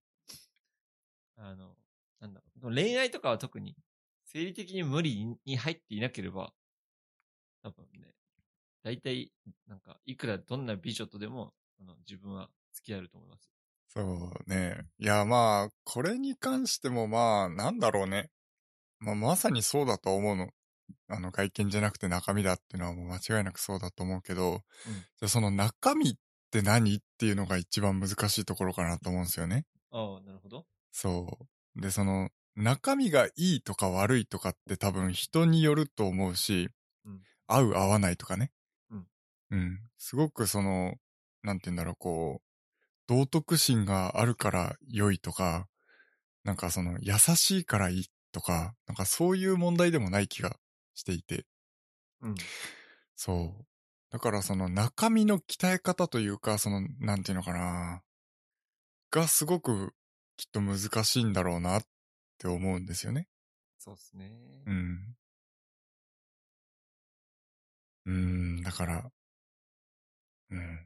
[1.37, 1.75] あの、
[2.19, 2.73] なんだろう。
[2.73, 3.75] 恋愛とかは特に、
[4.25, 6.53] 生理的に無理に入っていなければ、
[7.63, 8.08] 多分ね、
[8.89, 9.31] 大体、
[9.67, 13.51] なんか、いくらどんな美女とでも、あの自分は付き合えると思います。
[13.87, 14.87] そうね。
[14.97, 18.31] いや、まあ、これに関してもまあ、なんだろうね。
[18.99, 20.49] まあ、まさにそうだと思うの。
[21.07, 24.63] あの、外見じゃなくて中身だっていうのはもう間違いなくそうだと思うけど、
[25.19, 26.13] じゃあその中身っ
[26.51, 29.65] て何っていうのが一番難しいところかなと思うんですよね。
[29.91, 30.65] ああ、なるほど。
[30.91, 31.39] そ
[31.75, 31.81] う。
[31.81, 36.69] で、その、中身がいいとか悪いとかって多分人によると思うし、
[37.05, 38.51] うん合う合わないとかね。
[39.51, 39.59] うん。
[39.59, 39.79] うん。
[39.97, 40.95] すごくその、
[41.43, 42.45] なんて言うんだろう、こう、
[43.07, 45.67] 道徳心があるから良いとか、
[46.43, 50.57] なんかその、優しいからいいとか、なんかそういう問題でもない気が
[50.95, 51.45] していて。
[52.21, 52.35] うん。
[53.15, 53.65] そう。
[54.11, 58.01] だからその中身の鍛え方というか、その、なんていうのかな。
[59.11, 59.93] がすごく
[60.37, 61.81] きっと難しいんだろうなっ
[62.37, 63.27] て思うんですよね。
[63.77, 64.63] そうっすね。
[64.65, 65.15] うん。
[68.05, 68.13] うー
[68.59, 69.11] ん、だから、
[70.51, 70.79] うん。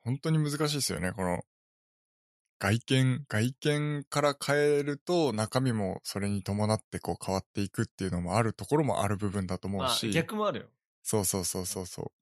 [0.00, 1.44] 本当に難しいですよね、この、
[2.58, 10.66] 外見、外見から変えると中身もそれに伴ってこう変わっていくっていうのもあるところもある部分だと思まあうし。、逆もあるよ。
[11.02, 12.12] そうそうそうそうそう。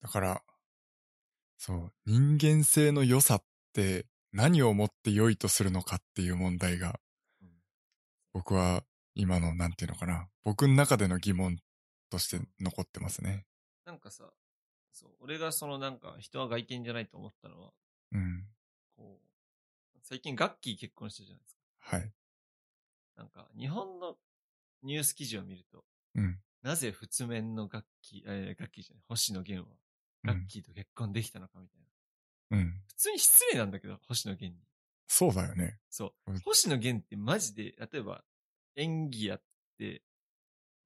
[0.00, 0.42] だから、
[1.58, 3.42] そう、人間性の良さっ
[3.74, 6.98] て何をもって良いとするのかっていう問題が、
[7.42, 7.48] うん
[8.32, 11.58] 僕は今の、なんていうのかな、僕の中での疑問
[12.08, 13.44] として残ってますね。
[13.84, 14.30] なんかさ、
[14.98, 17.70] そう、俺がそのなんか人は外見じゃないと思ったのは、
[18.12, 18.44] うん。
[18.96, 21.96] こう、最近ガッキー結婚したじゃないですか。
[21.96, 22.12] はい。
[23.16, 24.16] なんか、日本の
[24.82, 25.84] ニュース記事を見ると、
[26.16, 26.40] うん。
[26.62, 29.76] なぜ仏面のガッキー、えー、ガッキーじゃない、星野源は、
[30.24, 30.30] うん。
[30.30, 31.80] ガッキーと結婚できたのかみたい
[32.50, 32.58] な。
[32.58, 32.82] うん。
[32.88, 34.66] 普通に失礼なんだけど、星野源に。
[35.06, 35.78] そうだよね。
[35.90, 36.40] そううん。
[36.40, 38.24] 星野源ってマジで、例えば、
[38.74, 39.42] 演技やっ
[39.78, 40.02] て、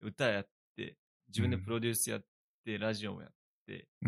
[0.00, 0.98] 歌やって、
[1.28, 2.24] 自分でプロデュースやっ
[2.64, 3.32] て、ラジオもやっ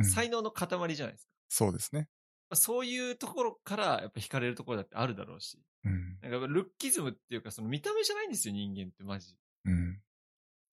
[0.02, 1.32] 才能の塊じゃないですか。
[1.48, 2.08] そうですね。
[2.50, 5.58] まあそういうところから、やっぱ惹かれるところだってあるだろうし。
[5.84, 6.18] うん。
[6.22, 9.36] なんか、ルッキズムっていうか、その見た目じゃないんですよ、人間ってマジ。
[9.64, 10.00] うん。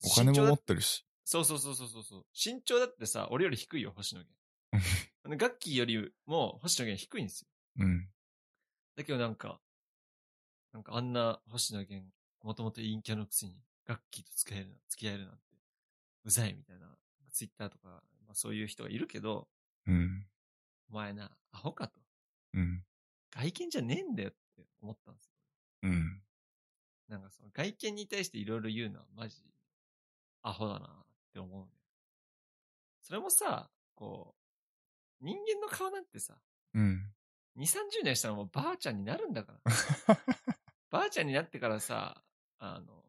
[0.04, 1.06] お金も持ってるし。
[1.24, 2.26] そうそうそうそうそうそう。
[2.34, 5.38] 身長だってさ、俺より低いよ、星野源。
[5.38, 7.48] ガッキーよりも星野源低いんですよ。
[7.80, 8.10] うん。
[8.96, 9.60] だけどなんか、
[10.74, 12.10] なんかあんな星野源、
[12.42, 15.42] もともと陰キャのくせに、ガッキーと付き合えるな、付き合えるなんて、
[16.24, 16.98] うざいみたいな、
[17.32, 19.50] ツイッターとか、まあ、そういう人がいるけど、
[19.86, 20.26] うん。
[20.90, 22.00] お前な、アホかと。
[22.54, 22.82] うん。
[23.30, 25.32] 外見じゃねえんだよって思ったんですよ。
[25.84, 26.22] うん。
[27.10, 29.36] なんかその外見に対していろいろ言うのはマジ、
[30.44, 30.90] アホだなっ
[31.34, 31.72] て思うね。
[33.02, 34.34] それもさ、こ
[35.22, 36.36] う、人間の顔なんてさ、
[36.74, 37.12] うん。
[37.58, 39.60] 2、30年したらもうばあちゃんになるんだか
[40.08, 40.18] ら。
[40.90, 42.24] ばあちゃんになってからさ、
[42.60, 43.04] あの、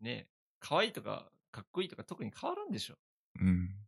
[0.00, 2.98] ね、可愛いとか、かっこいいとか特に変わるんでしょ。
[3.38, 3.85] うん。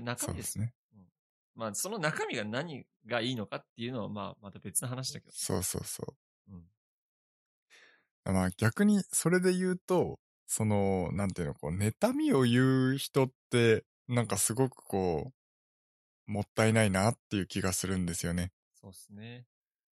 [0.00, 0.74] 中身ですすそうでね。
[1.54, 5.32] まあ、その中身が何がいいのかっていうのは、まあ、また別の話だけど。
[5.32, 6.02] そうそうそ
[6.48, 6.52] う。
[6.52, 6.64] うん。
[8.32, 15.32] まあ逆にそれで言うと、その、なんていうの、こう、妬みを言う人って、なんかすごくこ
[16.26, 18.50] う、もったいないなっていう気がするんですよね。
[18.74, 19.46] そうっすね。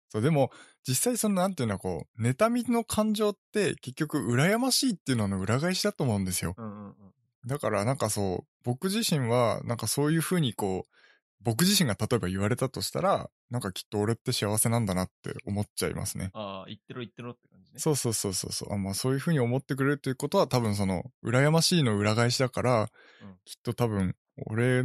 [0.10, 0.52] そう、でも、
[0.88, 6.54] 実際その、なんていうの、こう、妬みの感情って結局、羨ましいっていうのの裏返しだと思うんですよ。
[6.58, 6.94] うんうんうん。
[7.46, 10.94] だからなんかそう、僕自身は、なんかそういうふうにこう、
[11.42, 16.32] 僕自身が例えば言われたとしたら、なんかきっと俺って幸せなんだなって思っちゃいますね。
[16.34, 17.80] ああ、言ってろ言ってろって感じね。
[17.80, 18.74] そうそうそうそうそう。
[18.74, 22.88] あまあそういうふうに思ってくれるということは多分その、羨ましいの裏返しだから、うん
[23.46, 24.16] きっと多分、
[24.48, 24.84] 俺、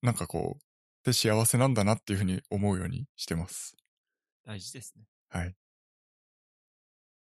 [0.00, 0.58] なんかこう、っ
[1.04, 3.76] て幸せなんだなっていうふうに思うようにしてます。
[4.44, 5.04] 大事ですね。
[5.28, 5.54] はい。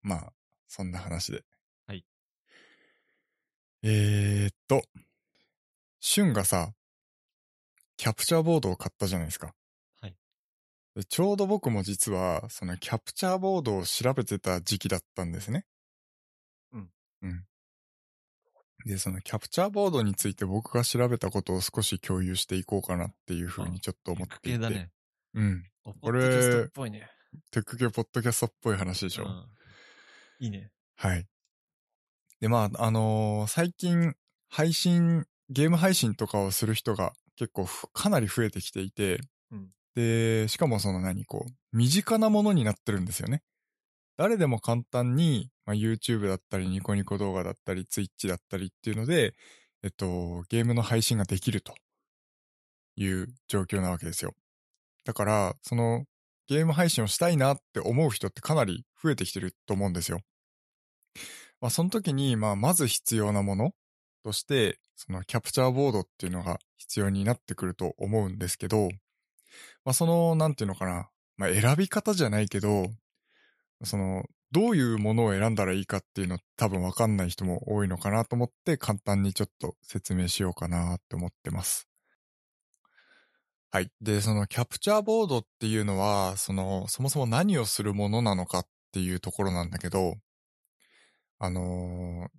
[0.02, 0.34] まあ、
[0.68, 1.44] そんな話で。
[3.88, 3.96] はい。
[3.96, 4.82] えーっと、
[6.00, 6.74] シュンがさ、
[7.98, 9.54] キャプチャーボードを買ったじゃないですか。
[10.02, 10.16] はい。
[10.96, 15.66] でちょうど僕も実は、そのキャプチャーボードを調べてた時期だったんですね。
[16.74, 16.90] うん。
[17.24, 17.46] うん。
[18.86, 24.50] で、そのキャプチャーボードについて僕が調べたことを少し共有していこうかなっていうふうにちょっと思っていて。
[24.52, 24.92] 系だね。
[25.34, 25.64] うん。
[26.02, 26.70] これ。
[27.52, 29.24] テック系ポッドキャストっぽい話でしょ。
[29.24, 29.48] うん。
[30.40, 30.72] いいね。
[30.96, 31.28] はい。
[32.40, 34.16] で、まあ、あのー最近、
[34.50, 39.22] 配信、ゲーム配信とかをする人が結構ふかなり増えてきていて、
[39.52, 43.44] うんで、しかもその何、こう、身近なものになってるんですよね。
[44.18, 49.36] 誰でも簡単に、まあ、YouTube だったり、ニコニコ動画だったり、Twitch だったりっていうので、
[49.84, 51.76] えっと、ゲームの配信ができると
[52.96, 54.34] いう状況なわけですよ。
[55.06, 56.06] だから、その、
[56.48, 60.22] ゲーム配信をしたいなって思う人ってかなり増えてきてると思うんですよ。
[61.62, 63.72] まあ、その時に、まあ、まず必要なもの
[64.24, 68.90] として、そのキャプチャーボードっていうのが必要になってくると思うんですけど、
[69.86, 72.88] まあ、その、なんていうのかな、まあ、選び方じゃないけど、
[73.84, 81.88] その、どういうものを選んだらいいかっていうの多分わかんない人も多いのかなと思って簡単にちょっと説明しようかなって思ってます。
[83.70, 83.92] はい。
[84.02, 90.16] で、そのキャプチャーボードっていうのは、その、そもそも何をするものなのかっていうところなんだけど、
[91.40, 92.30] あのー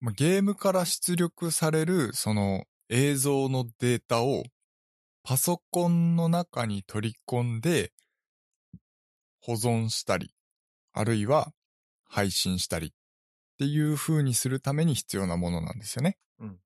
[0.00, 4.44] まあゲームから出力されるその映像のデータを
[5.22, 7.92] パソコンの中に取り込んで
[9.40, 10.34] 保存したり、
[10.92, 11.52] あるいは
[12.04, 12.90] 配信したりっ
[13.58, 16.18] ていう風にするために必要なものなんですよね。
[16.40, 16.58] うん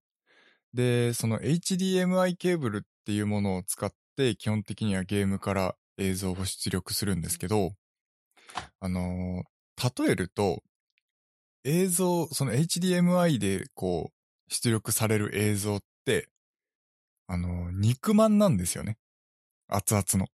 [0.75, 7.73] で、その HDMI ケーブルっていうものを使って基本的にはゲームから映像を出力するんですけど、
[8.81, 10.63] あのー例えると、
[11.65, 16.29] 映像、その HDMI でこう、出力される映像って、
[17.27, 18.97] あのー肉まんなんですよね。
[19.69, 20.27] 熱々の。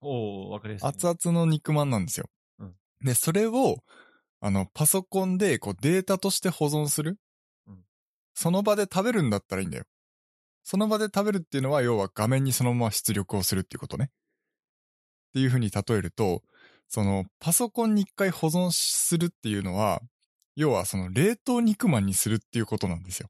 [0.00, 0.90] おおわかりやすいね。
[0.90, 2.26] 熱々の肉まんなんですよ。
[2.58, 3.78] うんで、それを、
[4.40, 7.18] あの、パソコンでこうデータとして保存する。
[7.66, 7.78] うん
[8.34, 9.84] その場で食べるんだったらいいんだよ。
[10.64, 14.06] その場で食べるっていうのは、要は画面にそのまま出力をするっていうことね。
[14.06, 14.08] っ
[15.34, 16.42] ていう風に例えると、
[16.88, 20.00] その、パソコンに一回保存するっていうのは、
[20.56, 23.28] 要はその冷凍肉まんにするっていうことなんですよ。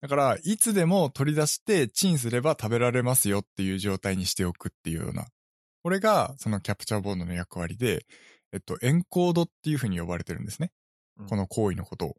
[0.00, 5.26] だから、いつでも取り出してチンすれば食べられますよっていう状態にしておくっていうような。
[5.82, 8.04] これが、そのキャプチャーボードの役割で、
[8.52, 10.72] えっと、エンコードっていう風に呼ばれてるんですね。
[11.18, 12.16] うんこの行為のことを。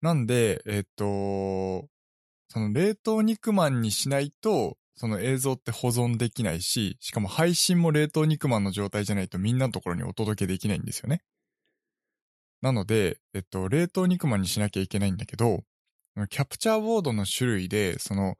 [0.00, 1.88] なんで、えっと、
[2.48, 11.20] その冷凍肉まんにしないと、その映像って保存できないし、しかも配信も冷凍肉まんの状態じゃないとみんなのところにお届けできないんですよね。
[12.64, 15.64] なので、えっと、冷凍肉まんにしなきゃいけないんだけど、
[16.30, 18.36] キャプチャーボードの種類で、その、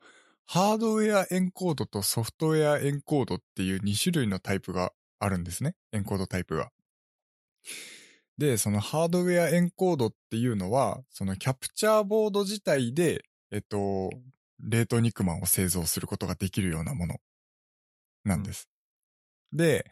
[0.47, 5.75] ハードウェアエンコードとソフトウェアエンコードっていう2種類のタイプがあるんですね。
[5.93, 6.70] エンコードタイプが。
[8.39, 14.09] で、そのハードウェアエンコードっていうのは、そのキャプチャーボード自体で、えっと、
[14.59, 17.16] 冷凍肉まんを製造することができるようなもの
[18.25, 18.70] なんです。
[19.53, 19.85] で、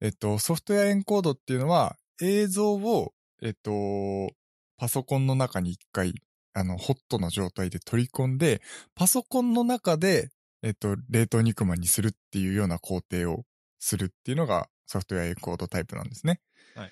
[0.00, 3.12] えっと、ソフトウェアエンコードっていうのは、映像を、
[3.42, 4.34] えっと、
[4.76, 6.14] パソコンの中に一回、
[6.52, 8.62] あの、ホットの状態で取り込んで、
[8.94, 10.30] パソコンの中で、
[10.62, 13.44] えっと、冷凍肉まんにするっていうような工程を
[13.78, 16.40] するっていうのがソフトウェアエンコードタイプなんですね。
[16.74, 16.90] はい。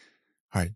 [0.51, 0.75] はい。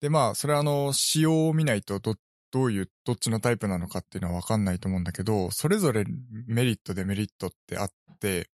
[0.00, 2.16] で、まあ、それはあの、仕様を見ないとど、
[2.50, 6.04] どういう、どっちのタイプなのかっていうのはわかんないと思うんだけど、それぞれ
[6.46, 8.50] メリット、デメリットってあって、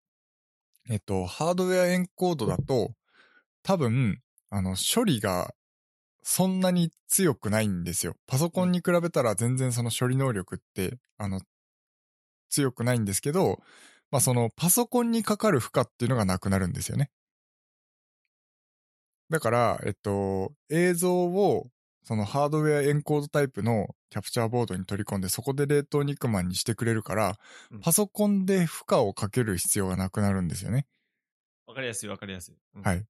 [0.90, 2.92] えっと、ハードウェアエンコードだと、
[3.62, 4.20] 多分、
[4.50, 5.54] あの、処理が
[6.30, 8.14] そんなに強くないんですよ。
[8.26, 11.40] パソコンに比べたら全然その処理能力って、あの、
[12.50, 13.62] 強くないんですけど、
[14.10, 17.10] まあそのパソコンにかかる負荷っていうのがなくなるんですよね。
[19.30, 21.70] だから、えっと、映像を
[22.04, 27.38] そのハードウェアエンコードタイプのキャプチャーボードに取り込んで、そこで冷凍肉まんにしてくれるから
[27.70, 30.84] うん、パソコンで負荷をかける必要がなくなるんですよね。
[31.66, 32.54] わかりやすいわかりやすい。
[32.74, 33.06] うんはい。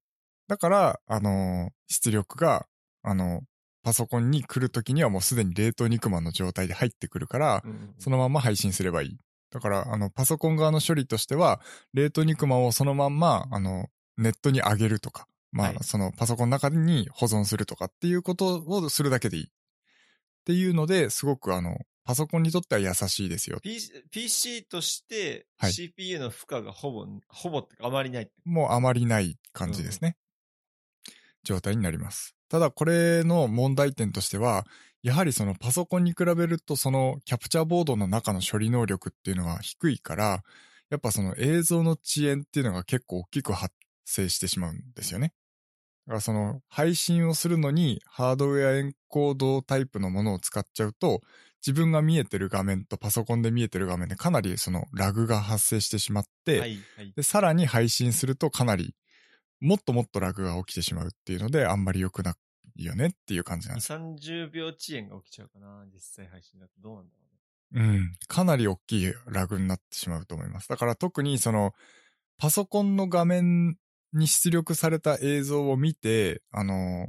[0.47, 2.65] だから、あのー出力が、
[3.03, 3.41] あの
[3.83, 9.17] パソコンに来るときにはもうすでに冷凍肉まんの状態で入ってくるから、うんうんうんそのまま配信すればいい。
[9.51, 11.59] だから、あの、パソコン側の処理としては、
[11.93, 13.87] 冷凍肉まんをそのまんま、あの、
[14.17, 19.43] ネットに上げるとか、まあ、はいそのパソコンの中に保存するとかっていうことをするだけでいい。
[19.45, 19.47] っ
[20.45, 23.59] ていうので、すごくあの、パソコンにとっては優しいですよ。
[24.11, 28.31] PC, としてはい CPU の負荷がほぼ、ほぼってかあまりない。
[28.45, 30.15] もうあまりない感じですね。
[31.43, 32.35] 状態になります。
[32.49, 34.65] ただこれの問題点としては、
[35.01, 40.43] やはりそのパソコンに比べるとそのキャプチャーボードの中の処理能力っていうのが低いから、
[40.89, 43.73] やっぱその映像の遅延っていうのが結構大きく発
[44.05, 45.33] 生してしまうんですよね。
[46.07, 51.21] だからその配信をするのにハードウェアエンコードタイプのものを使っちゃうと、
[51.65, 57.13] 自分が見えてる画面とパソコンで見えてる画面でかなりそのラグが発生してしまって、はい、はい。
[57.15, 58.95] で、さらに配信するとかなり、
[59.59, 62.35] もっともっとラグが起きてしまうっていうので、あんまり良くな
[62.77, 63.91] いよねっていう感じなんです。
[63.91, 67.19] 30秒遅延が起きちゃうかな、実際配信だとどうなんだろ
[67.71, 68.15] うん。
[68.27, 70.69] かなり大きいラグになってしまうと思います。
[70.69, 71.73] だから特にその、
[72.37, 73.77] パソコンの画面
[74.13, 77.07] に出力された映像を見て、あの、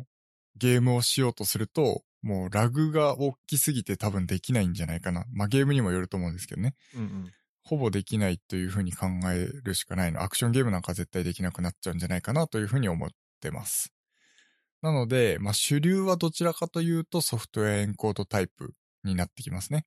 [0.57, 5.24] ゲームをしようとすると、もうラグが大きすぎて多分できないんじゃないかな。
[5.32, 6.74] まあゲームにもよると思うんですけどね。
[6.94, 7.05] うね。
[7.05, 7.32] うんうん。
[7.70, 10.24] ほぼできないというふうに考えるしかないの。
[10.24, 13.10] アクションゲームなんか絶対できなくなっちゃうんじゃないかなというふうに思っ
[13.40, 13.92] てます。
[14.82, 18.72] なので、まあ主流はどちらかというとソフトウェアエンコードタイプ
[19.04, 19.86] になってきますね。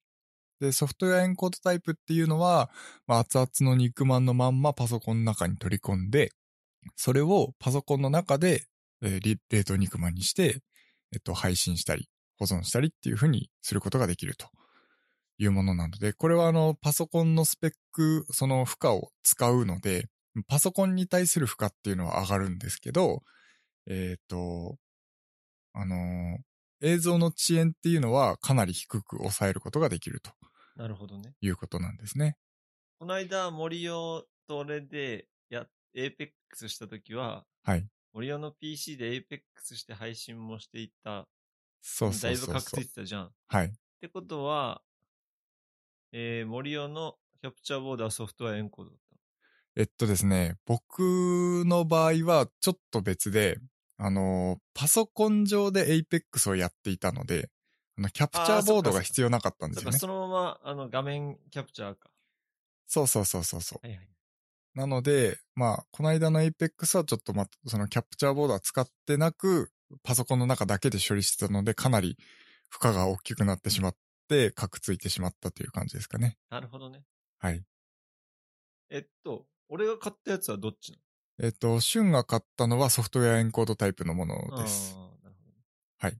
[0.62, 2.70] で、ソフトウェアエンコードタイプっていうのは、
[3.06, 6.30] まあ熱々の肉まんのまんまパソコンの中に取り込んで、
[6.96, 8.64] それをパソコンの中で、
[9.02, 10.62] えー冷凍肉まんにして、
[11.12, 12.08] えっと、配信したり、
[12.40, 14.48] 保存したりっていうふうにすることができると
[15.38, 20.08] いうものなので、これはあの、パソコンのスペック、その負荷を使うので、
[20.48, 23.22] パソコンに対する負荷っていうのは上がるんですけど、
[23.88, 24.78] えっ、と、
[25.74, 26.38] あのー
[26.86, 30.32] 映像の遅延っていうのはかなり低く抑えることができると
[30.76, 31.34] なるほどね。
[31.40, 32.36] いうことなんですね。
[33.00, 35.66] この間、森尾と俺で、や、
[35.96, 37.88] APEX した時は、はい。
[38.12, 41.28] 森尾の PC で APEX して配信もしていた。
[41.82, 42.88] そうそうそうそうだいぶ隠つい。
[42.90, 43.26] てたじゃん。
[43.28, 43.74] っはい。
[44.02, 44.82] てことは、
[46.14, 49.00] えー、森尾のキャプチャーボードはソフトウェアエンコードだっ
[49.76, 53.58] えっとですね、僕の場合はちょっと別で、
[53.98, 57.50] あのーパソコン上で Apex をやっていたので、
[57.98, 59.76] あの、キャプチャーボードが必要なかったんた。
[59.76, 59.98] ですよね。
[59.98, 62.12] だからそのまま、あの、画面キャプチャーか。
[62.86, 63.88] そうそうそうそうそう。
[63.88, 64.10] はいはい。
[64.76, 69.72] なので、まあ、この間の Apex はちょっとま、そのキャプチャーボードは使ってなく、
[70.04, 72.18] パソコンの中だけで処理してたので、かなり
[72.70, 73.96] 負荷が大きくなってしまっ
[74.34, 76.38] て、カクついてしまったという感じですかね。
[76.50, 77.04] なるほどね。
[77.38, 77.64] はい。
[78.90, 80.98] えっと、俺が買ったやつはどっちな
[81.40, 84.96] えっと、シュンが買ったのはソフトウェアエンコードタイプのもののです。
[84.98, 85.58] あーなるほどね。
[86.00, 86.18] はい。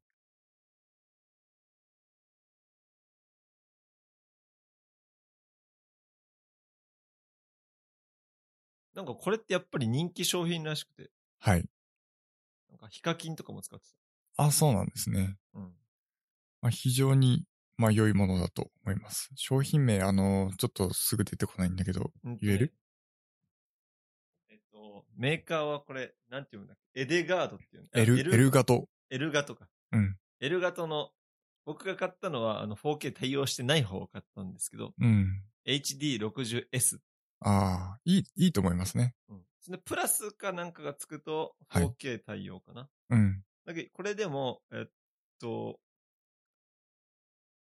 [8.96, 11.10] なんかこれってやっぱり人気商品らしくて、
[11.40, 11.66] はい。
[12.70, 13.86] なんかヒカキンとかも使って
[14.38, 15.36] あ、そうなんですね。
[15.54, 15.60] た。
[15.60, 15.74] うん。
[16.62, 17.46] まあ、非常に、
[17.78, 19.30] まあ、良いものだと思います。
[19.36, 22.74] 商品名、あの、ちょっとすぐ出てこないんだけど、うんと言える？
[24.50, 27.02] えっと、メーカーはこれ、なんていうんだっけ？
[27.02, 27.90] エデガードっていうの。
[27.94, 28.88] あエル、エルガト。
[29.10, 29.68] エルガトか。
[29.92, 30.16] うん。
[30.40, 31.10] エルガトの、
[31.66, 35.42] 僕が買ったのは、あの、4K 対応してない方を買ったんですけど、うん。
[35.66, 36.98] HD60S。
[37.40, 39.16] ああ、いい、いいと思いますね。
[39.30, 39.42] うん。
[39.60, 42.90] それでプラスかなんかがつくと、はい 4K 対応かな。
[43.10, 43.42] うん。
[43.66, 44.92] だけど、これでも、えっ
[45.40, 45.80] と、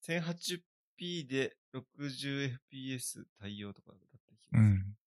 [0.07, 4.59] 1080p で 60fps 対応とかだった気がする。
[4.59, 4.97] うん。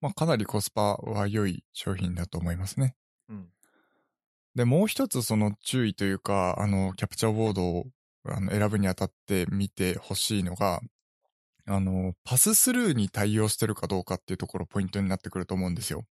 [0.00, 2.94] まあ、かなりコスパは良い商品だと思いますね。
[3.28, 3.48] うん。
[4.54, 7.86] で、もう一つその注意というか、あの、キャプチャーボードを
[8.24, 10.80] あの選ぶにあたって見てほしいのが、
[11.66, 16.04] あの、パススルーに対応してるかどうかっていうところポイントになってくると思うんですよ。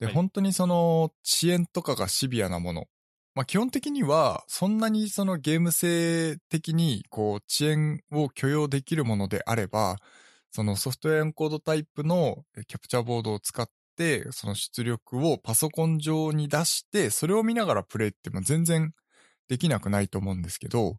[0.00, 2.86] で、はい本当にその遅延とかがシビアなもの。
[3.34, 9.96] まあ基本的にはそんなにそのゲーム性的にこう遅延を許容できるものであれば、
[10.50, 18.92] そのソフトウェアエンコードタイプのえキャプチャーボードを使って、その出力をパソコン上に出して、それを見ながらプレイっても全然
[19.48, 20.98] できなくないと思うんですけど、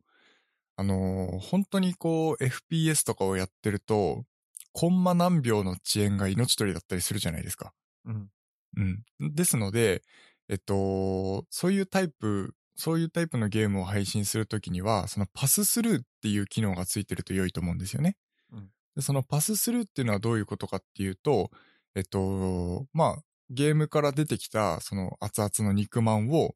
[0.77, 4.25] あのー本当にこう FPS とかをやってると、
[4.73, 7.73] コンマ何秒の遅延が命取りだったりするじゃないですか。
[8.05, 8.29] うん。
[8.77, 8.81] う
[9.25, 9.35] ん。
[9.35, 10.03] ですので、
[10.49, 18.17] えっと、そういうタイプ、そういうタイプのゲームを配信するときには、そのパススルーっていう機能がついてると良いと思うんですよね。
[18.51, 21.51] うんでそのパススルーっていうのはどういうことかっていうと、
[21.95, 26.55] えっと、まあ、ゲームから出てきたその熱々の肉まんを、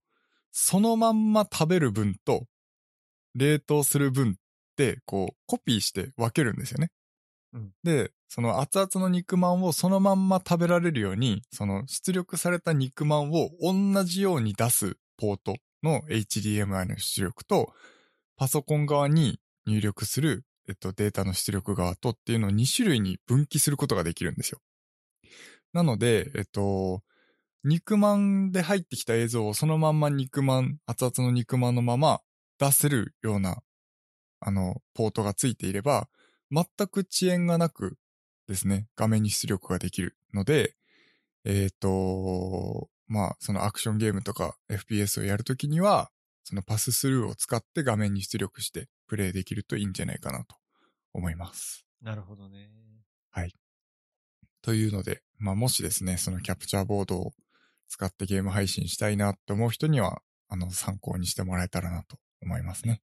[0.51, 2.45] そのまんま食べる分と、
[3.35, 4.33] 冷凍する分っ
[4.75, 6.91] て、こう、コピーして分けるんですよね。
[7.83, 17.73] で、その熱々の肉まんをそのまんま食べられるように、その出力された肉まんを同じように出すポートの HDMI の出力と、
[18.37, 24.59] パソコン側に入力する、えっと、データの出力側とっていうのを2種類に分岐することができるんですよ。
[25.73, 27.01] なので、えっと、
[27.63, 32.21] 肉まんで入ってきた映像をそのまんま肉まん、熱々の肉まんのまま
[32.59, 33.57] 出せるような、
[34.39, 36.07] あの、ポートがついていれば、
[36.51, 37.97] 全く遅延がなく
[38.47, 40.75] ですね、画面に出力ができるので、
[41.45, 46.11] えっ、と、まあ、そのアクションゲームとか FPS をやるときには、
[46.43, 50.55] そのパススルーを使って画面に出力してプレイできるといいんじゃないかなと
[51.13, 51.85] 思います。
[52.01, 52.69] なるほどね。
[54.61, 57.31] というので、まあ、もしですね、そのキャプチャーボードを
[57.87, 63.01] 使ってゲーム配信したいなって思う人には、あの、参考にしてもらえたらなと思いますね。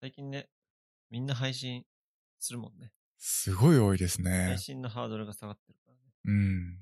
[0.00, 0.48] 最近ね、
[1.10, 1.84] みんな配信
[2.38, 2.92] するもんね。
[3.18, 4.58] すごい多いですね配。
[4.58, 6.00] 信のハードルが下がってるからね。
[6.24, 6.78] うん。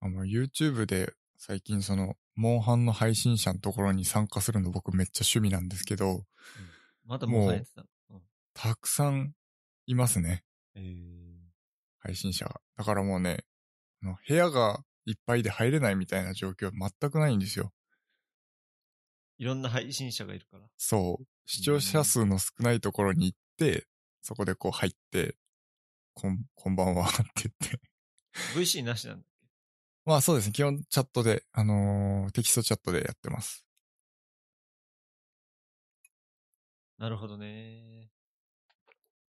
[0.00, 6.24] あの、YouTube で最近その、モンハンの配信者のところに参加するの僕めっちゃ趣味なんですけど、
[7.04, 7.86] まだもうやってたの。
[8.10, 8.20] うん
[8.56, 9.34] たくさん
[9.86, 10.44] いますね、
[10.76, 11.24] えー
[11.98, 12.60] 配信者が。
[12.76, 13.38] だからもうね、
[14.02, 17.72] あの部屋がいっぱいで入れないみたいな状況全くないんですよ。
[19.38, 20.64] いろんな配信者がいるから。
[20.76, 21.26] そう。
[21.46, 23.86] 視聴者数の少ないところに行って、
[24.22, 25.36] そこでこう入って、
[26.14, 27.80] こん、こんばんはって言って。
[28.54, 29.48] VC なしなんだっけ？
[30.06, 30.52] まあそうですね。
[30.52, 33.64] 基本チャットで、あのーテキストチャットでやってます。
[36.98, 38.10] なるほどね。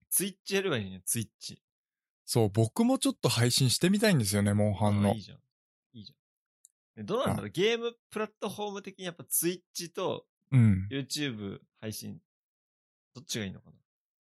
[0.09, 1.61] ツイッチやればいいね、ツイッチ。
[2.25, 5.21] そう、僕もちょっと配信してみたいんですよね、モンハンのあいい。
[5.21, 5.39] じゃん。
[7.03, 7.49] どうなんだろう？
[7.49, 10.87] ゲームプラットフォーム的にやっぱツイッチとうん。
[10.91, 12.19] YouTube 配信、
[13.13, 13.73] どっちがいいのかな？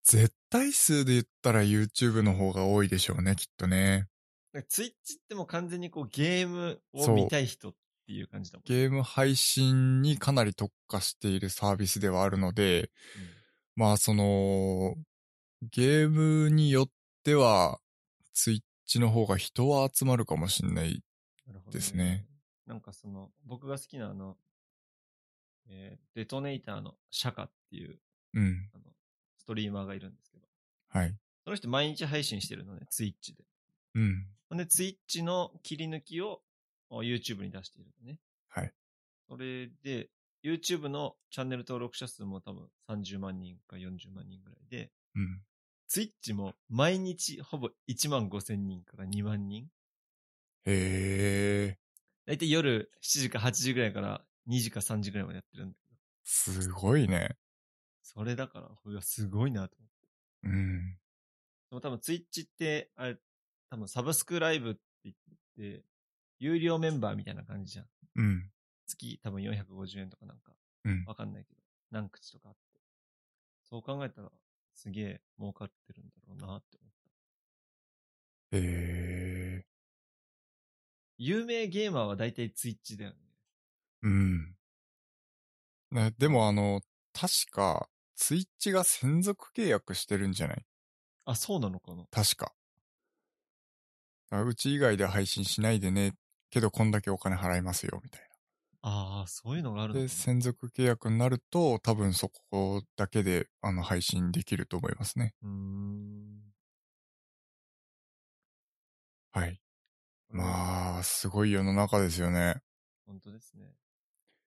[0.03, 4.07] 絶対数で言ったら YouTube の方が多いでしょうね、きっとね。
[4.53, 7.73] なんかツイッチってもう完全にこうゲームを見たい人っ
[8.07, 8.63] ていう感じだもん。
[8.65, 12.91] ゲーム配信にかなり特化しているサービスではあるので、
[13.75, 14.95] まあその、
[15.71, 16.87] ゲームによっ
[17.23, 17.79] ては、
[18.33, 21.01] ツイッチの方が人は集まるかもしんない。
[21.71, 22.25] ですね。
[22.65, 24.37] なんかその、僕が好きなあの、
[25.67, 27.99] えーデトネーターのシャカっていう
[28.35, 28.69] うん。
[28.73, 28.83] あの
[29.37, 30.47] ストリーマーがいるんですけど、
[30.89, 31.15] はい。
[31.43, 33.43] その人毎日配信してるのね、ツイッチで。
[33.95, 34.25] うん。
[34.49, 36.41] ほんで、ツイッチの切り抜きを
[36.89, 38.19] お YouTube に出しているのね。
[38.47, 38.73] はい。
[39.29, 40.09] それで、
[40.43, 45.41] YouTube のチャンネル登録者数も多分30万人か40万人ぐらいで、うん。
[45.87, 49.67] ツイッチも毎日ほぼ1万5千人から2万人。
[50.65, 51.77] へえ、
[52.25, 55.95] だいたい夜7時か8時ぐらいから2時か3時ぐらいまでやってるんだけど。
[56.23, 57.37] すごいね。
[58.01, 60.47] それだから、うわすごいなと思って。
[60.47, 60.91] うん。
[60.91, 60.97] で
[61.71, 63.17] も多分ツイッチって、あれ、
[63.69, 65.17] 多分サブスクライブって言っ
[65.57, 65.83] て、
[66.39, 67.87] 有料メンバーみたいな感じじゃん。
[68.15, 68.51] うん。
[68.87, 70.53] 月多分450円とかなんか、
[70.85, 71.03] うん。
[71.05, 71.59] わかんないけど、
[71.91, 72.59] 何口とかあって。
[73.63, 74.31] そう考えたら、
[74.73, 76.91] すげえ儲かってるんだろうなって思っ
[78.51, 78.57] た。
[78.57, 79.34] へえ、
[81.17, 83.17] 有名ゲーマーは大体ツイッチだよね。
[84.01, 84.55] うん。
[85.91, 86.81] ね、でもあの、
[87.13, 90.65] 確か、ツイッチが専属契約してるんじゃない？
[91.25, 92.07] あ、そうなのかな？
[92.11, 92.55] 確か。
[94.31, 96.13] あうち以外で配信しないでね、
[96.49, 98.21] けどこんだけお金払いますよ、みたい
[98.81, 100.01] ああ、そういうのがあるな。
[100.01, 105.33] で、専属契約になると、多分そこだけで、あの、配信できると思いますね。
[105.41, 106.45] うーん。
[109.33, 109.59] はい。
[110.33, 110.35] あ。
[110.35, 112.61] まあ、すごい世の中ですよね。
[113.05, 113.75] 本当ですね。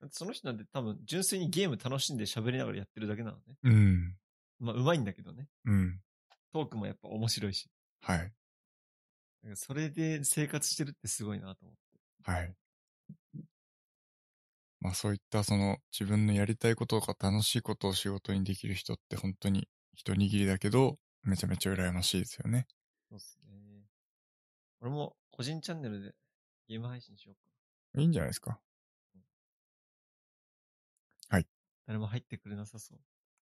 [0.00, 3.56] だってその人なんて多分純粋にゲーム楽しんで喋りながらやってるだけなのね。
[3.64, 4.16] うん。
[4.60, 5.48] まあ、うまいんだけどね。
[5.64, 6.00] うん。
[6.52, 7.68] トークもやっぱ面白いし。
[8.02, 8.32] はい。
[9.42, 11.74] なんかそれで生活してるってすごいなと思っ
[12.24, 12.30] て。
[12.30, 12.54] はい。
[14.80, 22.66] まあそういったその自分のやりたいこととか楽しいことを仕事にできる人って本当に一握りだけど、めちゃめちゃ羨ましいですよね。
[23.08, 23.82] そうっすね。
[24.80, 26.14] 俺も個人チャンネルで
[26.68, 27.36] ゲーム配信しよう
[27.94, 28.60] かいいんじゃないですか。
[31.30, 31.46] な。
[31.86, 32.98] 誰も入ってくれなさそう。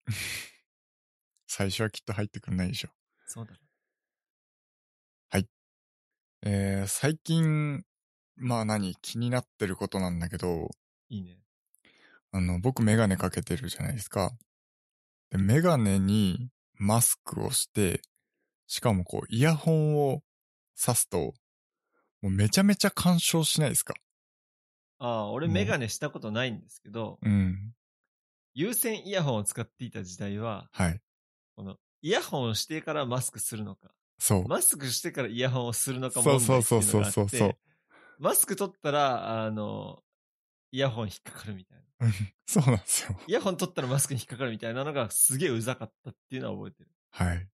[1.49, 2.91] 最初はきっと入ってくんないでしょ。
[3.27, 3.67] そうだね。
[6.49, 7.83] えー、最近、
[8.37, 10.71] まあ何、気になってることなんだけど、
[11.09, 11.41] いいね。
[12.31, 14.31] あの、僕メガネかけてるじゃないですか。
[15.31, 18.01] で、メガネにマスクをして、
[18.69, 20.23] しかもこう、イヤホンを
[20.79, 21.35] 挿すと、
[22.27, 23.95] もうめちゃめちゃ干渉しないですか？
[24.99, 27.73] ああ、俺メガネしたことないんですけど、うん。
[28.55, 31.01] 有線イヤホンを使っていた時代は、はい。
[31.55, 34.49] この、イヤホンをしてからマスクするのか、そう。
[34.49, 37.57] マスクしてからイヤホンをするのかそうそうそうそうそう
[38.19, 40.03] マスク取ったら、あの、
[40.73, 42.07] イヤホン引っかかるみたいな。
[42.07, 42.13] うん
[42.49, 43.17] そうなんですよ。
[43.29, 46.91] イヤホン取ったらマスクに引っかかるみたいなのがすげえうざかったっていうのは覚えてる。
[47.11, 47.49] はい。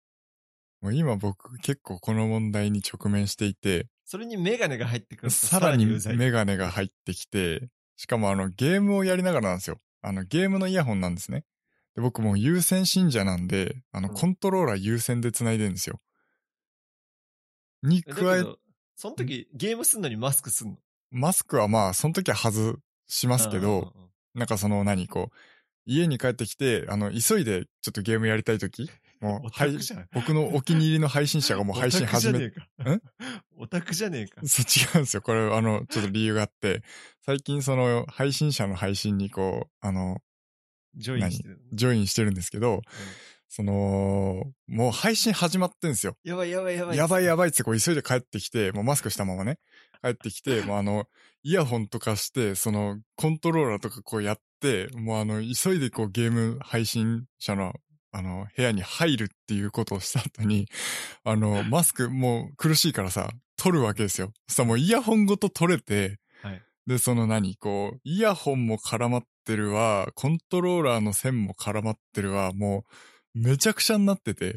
[0.82, 5.86] もう今僕結構この問題に直面していて、それにメガネが入ってくるとさらに。
[5.86, 9.80] メガネが入ってきて、しかもあのゲームをやりながらなんですよ。
[10.02, 11.44] あのゲームのイヤホンなんですね。
[11.96, 16.00] で僕もう有線信者なんで、あのうんコントローラー有線で繋いでるんですよ。
[17.84, 18.44] にだ加え
[18.96, 20.78] その時ゲームすんのにマスクすんの？
[21.12, 22.78] マスクはまあその時は外
[23.08, 23.92] しますけど、うんうんうん
[24.36, 25.36] なんかその何こう、
[25.88, 28.90] 家に帰ってきて、あの急いでちょっとゲームやりたい時、
[29.20, 30.08] もうオタクじゃん。
[30.14, 33.02] 僕のお気に入りの配信者がもう配信始めオタクじゃねえか。
[33.58, 34.42] オタクじゃねえか。
[34.48, 35.22] そう違うんですよ。
[35.22, 36.84] これ、あの、ちょっと理由があって、
[37.26, 40.22] 最近その配信者の配信にこう、あの、
[40.96, 41.62] ジョインしてる。
[41.74, 42.82] ジョインしてるんですけど、
[43.50, 46.16] その、もう配信始まってんですよ。
[46.24, 46.98] やばいやばいやばい。
[46.98, 49.58] やばいやばいってこう急いで帰ってきて、もうマスクしたままね、
[50.04, 51.08] 帰ってきて、もうあの、
[51.42, 57.74] イヤホンとかして、その、コントローラーとかこうやって、もうあの、急いでこうゲーム配信者の、
[58.12, 60.68] あの、部屋に入るっていうことをした後に、
[61.24, 64.32] あの、マスクもう苦しいからさ、取るわけですよ。
[64.48, 72.84] そしたらもうイヤホンごと取れて、はいで、その何こう、イヤホンも絡まってるわ、コントローラーの線も絡まってるわ、も
[73.36, 74.56] う、めちゃくちゃになってて、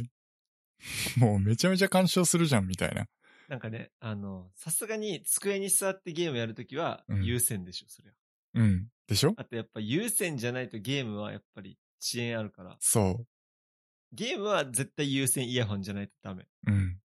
[1.19, 3.07] もうめちゃめちゃ干渉するじゃん、みたいな。
[3.49, 8.13] なんかね、あの、さすがに机に座ってゲームやるときはうん優先でしょ、そりゃ。
[8.55, 8.89] うん。
[9.07, 9.35] でしょ？
[9.37, 13.27] あとやっぱ優先じゃないとゲームはやっぱり遅延あるから、そ
[14.13, 16.45] ゲームは絶対優先イヤホンじゃないとダメ。
[16.67, 16.71] う。
[16.71, 16.99] うん。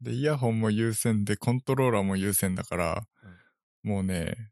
[0.00, 3.06] で、イヤホンも優先で、コントローラーも優先だから、
[3.82, 4.50] もうね、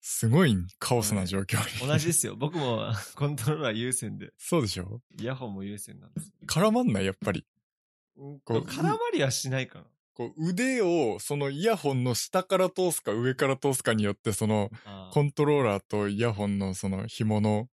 [0.00, 1.88] すごいカオスな状況に。
[1.88, 2.34] 同じですよ。
[2.36, 5.00] 僕もコントローラー優先で、そうでしょ？
[5.18, 6.32] イヤホンも優先なんです。
[6.46, 7.46] 絡まんない、やっぱり。
[8.16, 9.84] うんこう絡まりはしないかな。
[10.14, 14.70] こう腕を、そのイヤホンの下から通すか上から通すかによって、その、
[15.12, 17.68] コントローラーとイヤホンのその紐の